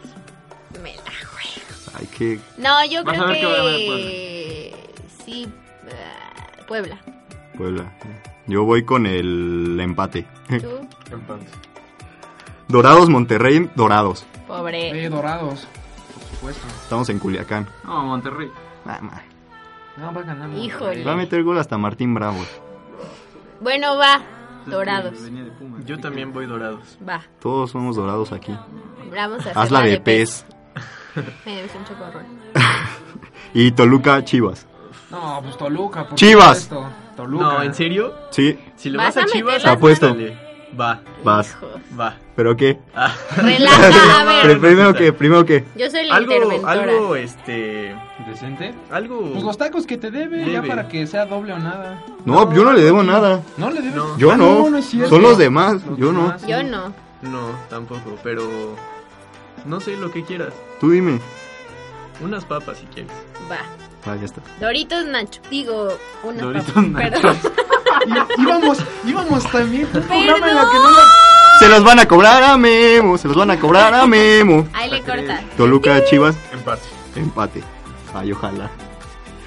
[0.81, 1.67] Me la juego.
[1.93, 3.37] Ay, que No, yo Vas creo a ver
[3.77, 4.75] que.
[5.25, 5.47] Sí.
[5.87, 6.97] ah, Puebla.
[7.57, 7.91] Puebla.
[8.47, 10.25] Yo voy con el empate.
[10.47, 11.45] Tú, Empate.
[12.67, 14.25] Dorados Monterrey, Dorados.
[14.47, 15.05] pobre.
[15.05, 15.67] Eh, dorados.
[16.13, 16.67] Por supuesto.
[16.83, 17.67] Estamos en Culiacán.
[17.83, 18.49] No, Monterrey.
[18.85, 19.21] Ah, ma.
[19.97, 20.49] No, va a ganar.
[20.57, 21.03] Híjole.
[21.03, 22.39] Va a meter gol hasta Martín Bravo.
[23.59, 24.21] Bueno, va.
[24.65, 25.23] Dorados.
[25.23, 25.85] De Pumas.
[25.85, 26.97] Yo también voy dorados.
[27.07, 27.21] Va.
[27.39, 28.55] Todos somos dorados aquí.
[29.13, 30.45] Vamos a hacer Hazla de pez.
[31.45, 32.23] Me un chocorrol.
[33.53, 34.65] Y Toluca Chivas.
[35.09, 36.07] No, pues Toluca.
[36.07, 36.69] por Chivas.
[37.17, 37.43] Toluca.
[37.45, 38.13] No, ¿en serio?
[38.29, 40.15] Sí, Si le ¿Vas vas, a a Chivas, Apuesto.
[40.79, 41.57] Va, vas.
[41.99, 42.15] Va.
[42.33, 42.79] ¿Pero qué?
[42.95, 43.13] Ah.
[43.35, 44.59] Relaja, a ver.
[44.61, 45.65] primero que, primero que.
[45.75, 46.71] Yo soy la algo, interventora.
[46.71, 47.93] algo, este,
[48.27, 48.73] ¿Decente?
[48.91, 49.31] algo.
[49.31, 52.03] Pues los tacos que te debe, ya para que sea doble o nada.
[52.25, 53.41] No, yo no le debo nada.
[53.57, 53.95] ¿No le debes?
[53.95, 54.17] No.
[54.17, 54.69] Yo Ah, no.
[54.69, 55.09] no es cierto.
[55.09, 55.81] Son los demás.
[55.85, 56.35] Los Yo no.
[56.47, 56.93] Yo no.
[57.21, 58.43] No, tampoco, pero
[59.65, 60.53] no sé lo que quieras.
[60.79, 61.19] Tú dime.
[62.21, 63.11] Unas papas si quieres.
[63.51, 63.57] Va.
[64.05, 64.41] Ah, ya está.
[64.59, 65.41] Doritos Nacho.
[65.49, 65.89] Digo,
[66.23, 66.81] una Doritos papa.
[66.81, 67.11] Nacho.
[67.21, 67.37] Perdón.
[68.37, 69.83] Y- íbamos, íbamos también.
[69.85, 70.07] Un Perdón.
[70.07, 71.01] programa en la que no la...
[71.59, 73.17] Se los van a cobrar a Memo.
[73.17, 74.67] Se los van a cobrar a Memo.
[74.73, 75.39] Ahí le corta.
[75.57, 76.35] Toluca Chivas.
[76.51, 76.81] Empate.
[77.15, 77.63] Empate.
[78.13, 78.69] Ay, ojalá.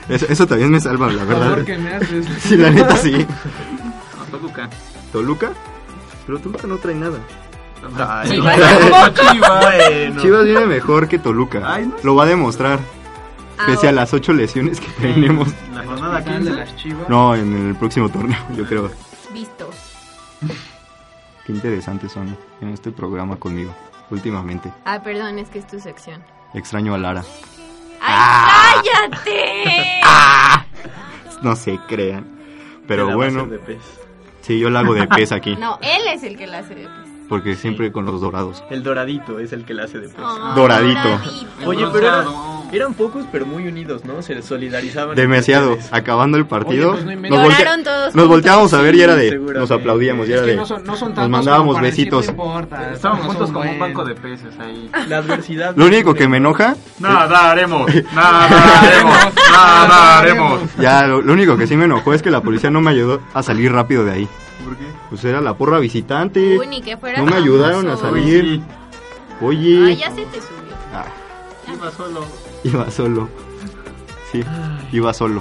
[0.09, 1.49] Eso, eso también me salva, la Por verdad.
[1.51, 2.27] favor que me haces.
[2.41, 3.27] Sí, la neta sí.
[4.19, 4.69] No, Toluca.
[5.13, 5.53] ¿Toluca?
[6.27, 7.19] Pero Toluca no trae nada.
[7.99, 8.45] Ay, Sí, no.
[9.15, 9.61] Chivas.
[9.61, 10.23] Bueno.
[10.23, 11.63] Chivas viene mejor que Toluca.
[11.65, 11.95] Ay, no.
[12.03, 12.79] Lo va a demostrar.
[13.67, 15.49] Pese a las ocho lesiones que tenemos.
[15.73, 16.57] La jornada Final de 15.
[16.65, 17.09] las chivas.
[17.09, 18.91] No, en el próximo torneo, yo creo.
[19.33, 19.71] Visto.
[21.47, 23.73] Qué interesantes son en este programa conmigo,
[24.11, 24.73] últimamente.
[24.85, 26.23] Ah, perdón, es que es tu sección.
[26.53, 27.23] Extraño a Lara.
[28.07, 30.01] ¡Ay, cállate!
[31.43, 32.25] No se crean.
[32.87, 33.83] Pero bueno, hacer de pez.
[34.41, 35.57] sí, yo la hago de pez aquí.
[35.57, 37.14] No, él es el que la hace de pez.
[37.29, 38.63] Porque siempre con los dorados.
[38.71, 40.17] El doradito es el que la hace de pez.
[40.23, 41.21] Oh, Doradito.
[41.67, 42.25] Oye, pero era-
[42.73, 44.21] eran pocos pero muy unidos, ¿no?
[44.21, 45.15] Se solidarizaban.
[45.17, 45.79] Demasiado.
[45.91, 49.15] Acabando el partido, Oye, pues no nos, voltea- todos nos volteábamos a ver y era
[49.15, 49.39] de.
[49.39, 50.57] Nos aplaudíamos y Es era que de.
[50.59, 52.27] no son, no son Nos mandábamos besitos.
[52.27, 52.93] No importa.
[52.93, 54.91] Estábamos juntos como un banco de peces ahí.
[55.09, 55.75] La adversidad.
[55.77, 57.91] Lo único que me enoja, Nada haremos.
[58.15, 58.49] Nada
[58.81, 59.15] haremos.
[59.51, 60.61] Nada haremos.
[60.79, 63.21] ya, lo, lo único que sí me enojó es que la policía no me ayudó
[63.33, 64.29] a salir rápido de ahí.
[65.15, 66.59] Pues era la porra visitante.
[66.59, 68.45] Uy, ni que fuera No me ayudaron a salir.
[68.45, 69.45] Uy, sí.
[69.45, 70.75] Oye, Ay, ya se te subió.
[70.93, 71.05] Ah,
[71.73, 72.25] Iba solo.
[72.65, 73.29] iba solo.
[74.33, 74.43] Sí,
[74.91, 75.41] iba solo.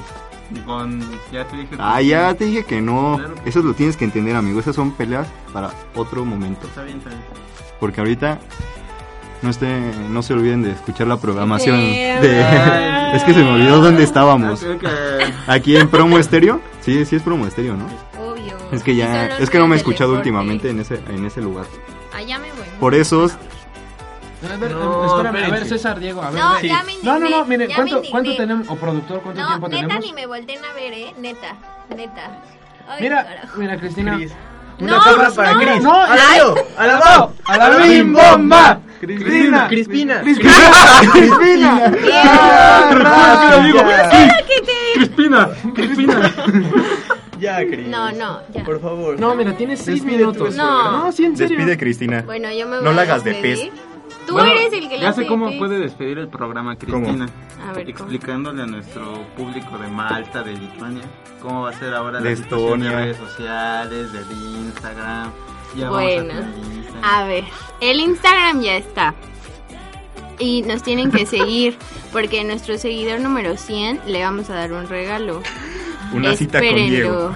[0.64, 1.02] Con.
[1.32, 1.76] Ya te dije.
[1.80, 3.16] Ah, ya te dije que no.
[3.18, 3.34] Claro.
[3.46, 4.60] Eso lo tienes que entender, amigo.
[4.60, 6.68] Esas son peleas para otro momento.
[6.68, 7.22] Está bien, está bien.
[7.80, 8.38] Porque ahorita
[9.42, 9.68] no esté,
[10.08, 11.78] no se olviden de escuchar la programación.
[11.80, 13.16] Sí, de- ay.
[13.16, 14.60] es que se me olvidó dónde estábamos.
[14.60, 14.88] Creo que.
[15.48, 16.62] Aquí en Promo Estéreo.
[16.82, 17.88] Sí, sí es Promo Estéreo, ¿no?
[18.72, 21.66] Es que ya, es que no me he escuchado últimamente en ese, en ese lugar.
[22.16, 22.66] Allá me voy.
[22.80, 23.34] Por esos,
[24.44, 25.66] A ver, No, espérame, a ver.
[25.66, 26.42] César, Diego, a ver.
[26.42, 26.68] No, ve.
[26.68, 28.68] ya me No, no, no, miren, ¿cuánto, ¿cuánto tenemos?
[28.70, 30.06] O productor, ¿cuánto No, tiempo neta tenemos?
[30.06, 31.14] ni me volteen a ver, ¿eh?
[31.18, 31.56] Neta,
[31.96, 32.42] neta.
[32.90, 33.58] Ay, Mira, carajo.
[33.60, 34.20] mira, Cristina.
[34.80, 35.84] Una tabla no, para no, Cris.
[35.84, 36.32] no, ¡A la.
[36.34, 36.56] Leo!
[36.78, 37.30] ¡A la!
[37.46, 38.80] ¡A la bim bomba!
[39.00, 39.68] Crispina.
[39.68, 40.22] Crispina.
[40.22, 41.92] Crispina.
[44.96, 46.34] Crispina, Crispina.
[47.40, 47.88] Ya, Cris.
[47.88, 48.64] No, no, ya.
[48.64, 49.20] Por favor.
[49.20, 50.56] No, mira, tienes seis Despide minutos.
[50.56, 50.92] No.
[51.06, 51.58] No, sí, en serio.
[51.58, 52.22] Despide Cristina.
[52.26, 53.72] Bueno, yo me voy No la a hagas de despedir.
[53.72, 53.82] pez.
[54.28, 56.76] Tú Bueno, eres el que Ya la sé cómo hace de puede despedir el programa,
[56.78, 57.28] Cristina.
[57.68, 58.10] A ver, ¿cómo?
[58.10, 61.04] Explicándole a nuestro público de Malta, de Lituania,
[61.42, 63.06] cómo va a ser ahora De la situación de Estonia.
[63.06, 64.32] redes sociales, del
[64.66, 65.32] Instagram.
[65.76, 67.04] Ya Bueno, vamos a tener Instagram.
[67.04, 67.44] a ver,
[67.82, 69.14] el Instagram ya está.
[70.40, 71.78] Y nos tienen que seguir
[72.14, 75.42] porque a nuestro seguidor número 100 le vamos a dar un regalo.
[76.14, 76.76] Una cita con.
[76.76, 77.36] Diego.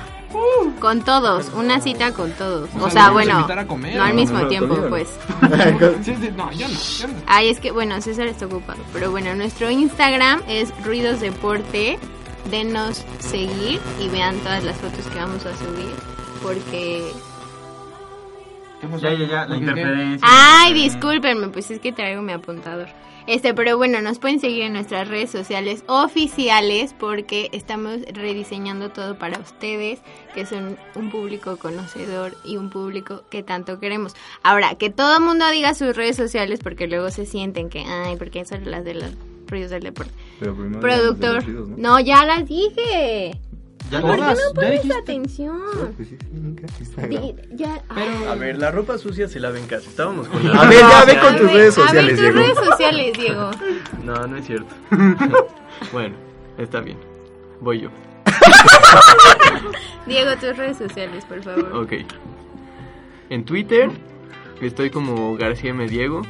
[0.80, 2.70] Con todos, una cita con todos.
[2.76, 4.48] O O sea, sea, ¿lo vamos a bueno, invitar a comer no al mismo No,
[4.48, 5.08] tiempo, pues.
[6.04, 7.14] Sí, sí, no, yo no, yo no.
[7.26, 8.80] Ay, es que, bueno, César está ocupado.
[8.94, 11.98] Pero bueno, nuestro Instagram es Ruidos Deporte.
[12.52, 15.92] Denos seguir y vean todas las fotos que vamos a subir.
[16.44, 17.12] Porque.
[19.02, 20.28] Ya, ya, ya, la interferencia.
[20.30, 22.88] Ay, discúlpenme, pues es que traigo mi apuntador.
[23.28, 29.20] Este, pero bueno, nos pueden seguir en nuestras redes sociales oficiales porque estamos rediseñando todo
[29.20, 30.00] para ustedes,
[30.34, 34.16] que son un público conocedor y un público que tanto queremos.
[34.44, 38.16] Ahora, que todo el mundo diga sus redes sociales porque luego se sienten que, ay,
[38.16, 39.12] porque son las de los
[39.48, 40.14] ruidos del deporte.
[40.40, 41.78] Pero primero Productor, los chidos, ¿no?
[41.78, 43.40] no, ya las dije.
[43.92, 45.62] Ya ¿Por qué no pones atención?
[47.56, 49.90] Ya, A ver, la ropa sucia se lava en casa.
[49.90, 52.22] Estábamos con la A ver, ya ve ropa con tus redes A ver, sociales, tus
[52.22, 52.38] Diego.
[52.40, 53.52] redes sociales, Diego.
[54.04, 54.76] No, no es cierto.
[55.94, 56.16] bueno,
[56.58, 56.98] está bien.
[57.62, 57.90] Voy yo.
[60.06, 61.76] Diego, tus redes sociales, por favor.
[61.76, 61.94] Ok.
[63.30, 63.90] En Twitter
[64.62, 65.88] estoy como García M.
[65.88, 66.22] Diego.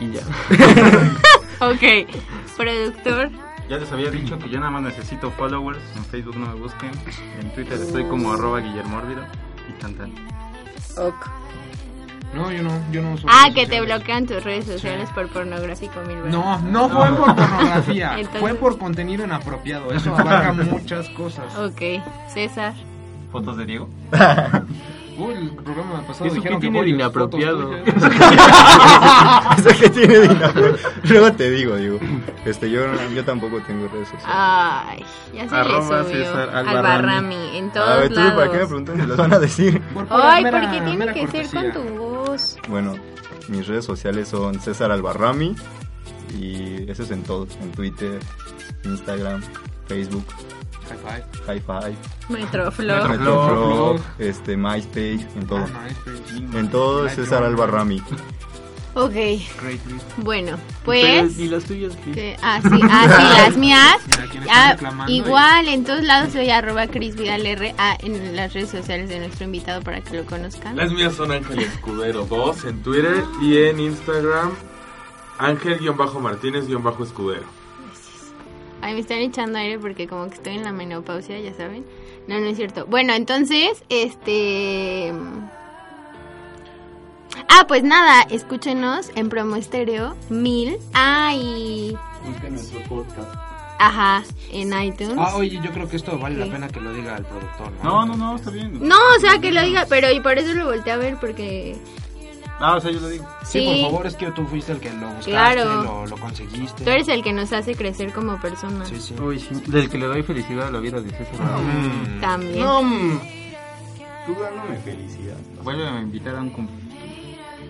[0.00, 0.20] Y ya.
[1.60, 2.06] Ok,
[2.56, 3.30] productor.
[3.68, 5.78] Ya les había dicho que yo nada más necesito followers.
[5.96, 6.90] En Facebook no me busquen.
[7.40, 9.22] En Twitter estoy como arroba Guillermórbido.
[9.68, 10.12] Y tan tan.
[10.96, 11.26] Ok.
[12.34, 13.86] No, yo no, yo no uso Ah, que te sociales.
[13.86, 16.30] bloquean tus redes sociales por pornográfico mil veces.
[16.32, 19.90] No, no fue por pornografía, Entonces- fue por contenido inapropiado.
[19.92, 21.56] Eso abarca muchas cosas.
[21.56, 22.02] Ok,
[22.32, 22.74] César.
[23.32, 23.88] ¿Fotos de Diego?
[25.18, 27.74] Uy, el programa pasado ¿Eso que tiene de inapropiado?
[29.58, 30.76] Eso que tiene dinero.
[31.04, 31.98] Luego te digo, digo.
[32.44, 32.80] Este, yo,
[33.14, 34.26] yo tampoco tengo redes sociales.
[34.36, 35.04] Ay,
[35.34, 37.34] ya se Arroba César al Albarrami.
[37.36, 38.32] Barrami en todos a ver, tú, lados.
[38.34, 38.96] ¿para qué me preguntan?
[39.00, 39.82] Se los van a decir.
[40.10, 42.56] Ay, mera- porque tiene que ser con tu voz.
[42.68, 42.94] Bueno,
[43.48, 45.54] mis redes sociales son César Albarrami.
[46.38, 47.46] Y eso es en todo.
[47.62, 48.20] En Twitter,
[48.84, 49.42] Instagram,
[49.86, 50.24] Facebook,
[50.88, 51.24] High five.
[51.46, 51.96] High Five,
[52.28, 53.08] Metroflog.
[53.10, 55.66] Metroflog, este, MySpace, en todo.
[55.74, 56.58] Ah, MySpace.
[56.58, 58.02] En todo es César Albarrami.
[58.94, 59.12] Ok,
[60.16, 61.38] bueno, Pero, pues.
[61.38, 61.94] ¿Y las tuyas?
[62.04, 62.10] qué?
[62.10, 63.96] que- ah, sí, ah, sí, las mías.
[64.08, 65.12] Mira, ¿quién está Ah, reclamando?
[65.12, 69.20] igual, en todos lados soy arroba Cris Vidal R ah, en las redes sociales de
[69.20, 70.74] nuestro invitado para que lo conozcan.
[70.76, 74.50] Las mías son Ángel Escudero 2 en Twitter y en Instagram
[75.38, 77.57] Ángel-Martínez-Escudero.
[78.80, 81.84] Ay, me están echando aire porque como que estoy en la menopausia, ya saben.
[82.26, 82.86] No, no es cierto.
[82.86, 85.12] Bueno, entonces, este...
[87.48, 90.78] Ah, pues nada, escúchenos en Promo Estéreo 1000.
[90.94, 91.96] Ah, y...
[92.26, 93.34] Busca nuestro podcast.
[93.80, 95.14] Ajá, en iTunes.
[95.16, 98.04] Ah, oye, yo creo que esto vale la pena que lo diga el productor, No,
[98.04, 98.16] ¿no?
[98.16, 98.76] no, no, está bien.
[98.80, 101.76] No, o sea, que lo diga, pero y por eso lo volteé a ver porque...
[102.60, 103.24] Ah, o sea, yo lo digo.
[103.44, 103.66] Sí, Sí.
[103.82, 105.82] por favor, es que tú fuiste el que lo buscaste, Claro.
[105.82, 106.82] lo, lo conseguiste.
[106.84, 108.88] Tú eres el que nos hace crecer como personas.
[108.88, 109.14] Sí, sí.
[109.20, 109.62] Uy, sí.
[109.66, 111.36] Del que le doy felicidad a la vida de César.
[111.40, 112.20] Mm.
[112.20, 112.58] También.
[112.58, 113.20] No, mm,
[114.26, 115.36] tú dándome felicidad.
[115.62, 116.68] Vuelve a invitar a un cum-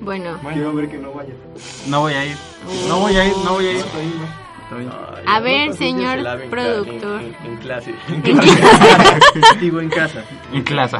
[0.01, 1.34] Bueno, Quiero ver que no vaya.
[1.89, 2.36] No voy a ir.
[2.89, 3.84] No voy a ir, no voy a ir.
[4.70, 4.89] Ay,
[5.26, 7.20] A ver, señor se productor.
[7.22, 7.95] En, en- en clase.
[8.09, 8.22] En
[9.61, 10.22] Digo, en casa.
[10.53, 10.97] En clase.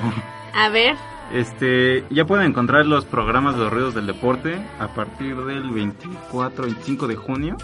[0.55, 0.97] a ver,
[1.33, 6.65] Este, ya pueden encontrar los programas de los ruidos del deporte a partir del 24,
[6.65, 7.57] 25 de junio.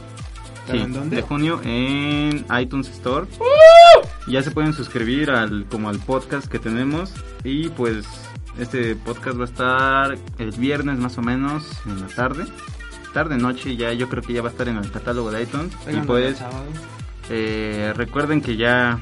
[0.67, 1.17] ¿Pero Sí, en dónde?
[1.17, 3.27] de junio en iTunes Store.
[4.27, 7.12] Ya se pueden suscribir al como al podcast que tenemos
[7.43, 8.07] y pues
[8.59, 12.47] este podcast va a estar el viernes más o menos en la tarde.
[13.12, 15.73] Tarde noche ya yo creo que ya va a estar en el catálogo de iTunes
[15.93, 16.43] y pues
[17.31, 18.99] eh, recuerden que ya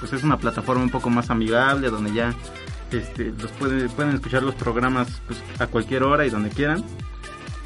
[0.00, 2.34] pues es una plataforma un poco más amigable donde ya
[2.98, 6.84] este, los pueden, pueden escuchar los programas pues, a cualquier hora y donde quieran.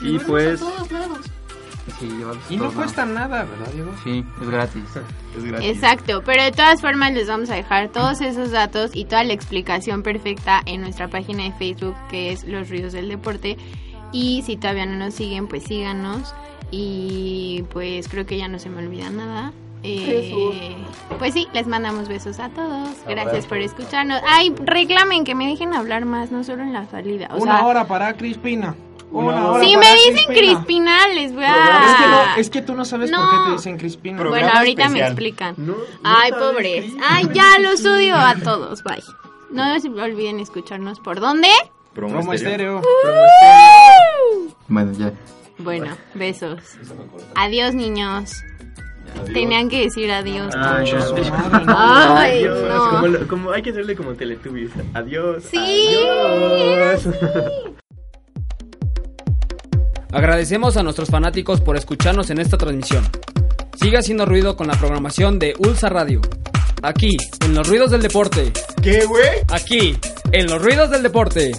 [0.00, 0.62] Y pues...
[2.50, 3.92] Y no cuesta nada, ¿verdad, Diego?
[4.04, 4.82] Sí, es gratis.
[5.36, 5.68] Es gratis.
[5.68, 9.32] Exacto, pero de todas formas les vamos a dejar todos esos datos y toda la
[9.32, 13.56] explicación perfecta en nuestra página de Facebook que es Los Ruidos del Deporte
[14.12, 16.34] Y si todavía no nos siguen, pues síganos.
[16.70, 19.52] Y pues creo que ya no se me olvida nada.
[19.82, 20.76] Eh,
[21.18, 22.90] pues sí, les mandamos besos a todos.
[23.06, 24.20] Gracias por escucharnos.
[24.26, 27.28] Ay, reclamen que me dejen hablar más, no solo en la salida.
[27.32, 28.74] O Una sea, hora para Crispina.
[29.10, 32.34] Una hora si para me dicen Crispina, les voy Es que, no, a...
[32.36, 33.18] es que tú no sabes No.
[33.18, 34.22] por qué te dicen Crispina.
[34.22, 35.54] Bueno, ahorita me explican.
[36.04, 36.92] Ay, pobres.
[37.08, 38.82] Ay, ya los odio a todos.
[38.82, 39.02] Bye.
[39.50, 41.48] No se olviden escucharnos por dónde.
[41.94, 42.82] Promo estéreo.
[44.68, 45.12] Bueno, ya.
[45.58, 46.60] Bueno, besos.
[47.34, 48.42] Adiós, niños.
[49.32, 50.54] Tenían que decir adiós.
[50.56, 51.74] Ay, no.
[51.76, 52.58] Ay, Adiós.
[52.68, 52.90] no.
[52.90, 54.70] Como, lo- como hay que hacerle como Teletubbies.
[54.94, 55.44] Adiós.
[55.50, 55.58] Sí.
[55.58, 57.08] Adiós.
[60.12, 63.04] Agradecemos a nuestros fanáticos por escucharnos en esta transmisión.
[63.80, 66.20] Sigue haciendo ruido con la programación de Ulsa Radio.
[66.82, 68.52] Aquí, en los ruidos del deporte.
[68.82, 69.28] ¿Qué, güey?
[69.52, 69.96] Aquí,
[70.32, 71.52] en los ruidos del deporte.